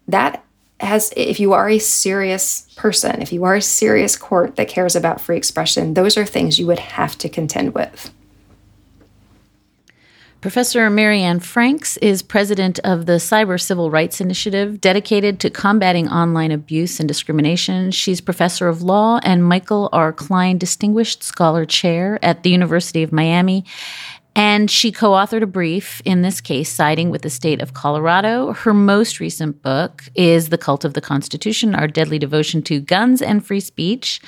[0.09, 0.45] That
[0.81, 4.97] has, if you are a serious person, if you are a serious court that cares
[4.97, 8.11] about free expression, those are things you would have to contend with.
[10.41, 16.09] Professor Mary Anne Franks is president of the Cyber Civil Rights Initiative, dedicated to combating
[16.09, 17.91] online abuse and discrimination.
[17.91, 20.15] She's professor of law and Michael R.
[20.15, 23.67] Klein Distinguished Scholar Chair at the University of Miami.
[24.35, 28.55] And she co authored a brief, in this case, siding with the state of Colorado.
[28.55, 33.21] Her most recent book is The Cult of the Constitution Our Deadly Devotion to Guns
[33.21, 34.23] and Free Speech.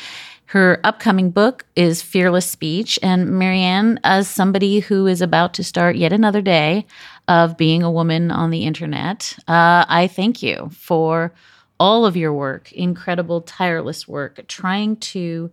[0.53, 2.99] Her upcoming book is Fearless Speech.
[3.03, 6.85] And Mary Anne, as somebody who is about to start yet another day
[7.27, 11.33] of being a woman on the internet, uh, I thank you for
[11.81, 15.51] all of your work, incredible, tireless work, trying to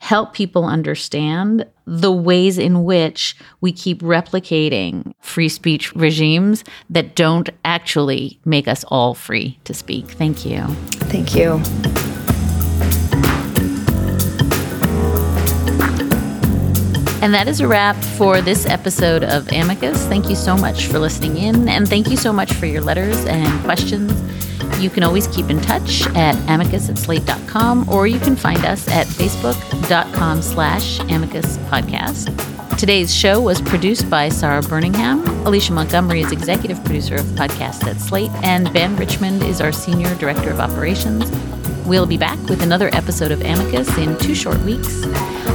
[0.00, 7.48] help people understand the ways in which we keep replicating free speech regimes that don't
[7.64, 10.10] actually make us all free to speak.
[10.10, 10.66] Thank you.
[11.08, 11.62] Thank you.
[17.22, 20.06] And that is a wrap for this episode of Amicus.
[20.06, 23.24] Thank you so much for listening in, and thank you so much for your letters
[23.26, 24.12] and questions.
[24.82, 28.88] You can always keep in touch at amicus at slate.com, or you can find us
[28.88, 32.76] at facebook.com slash amicus podcast.
[32.76, 35.24] Today's show was produced by Sarah Birmingham.
[35.46, 40.12] Alicia Montgomery is executive producer of podcasts at Slate, and Ben Richmond is our senior
[40.16, 41.30] director of operations.
[41.86, 45.04] We'll be back with another episode of Amicus in two short weeks.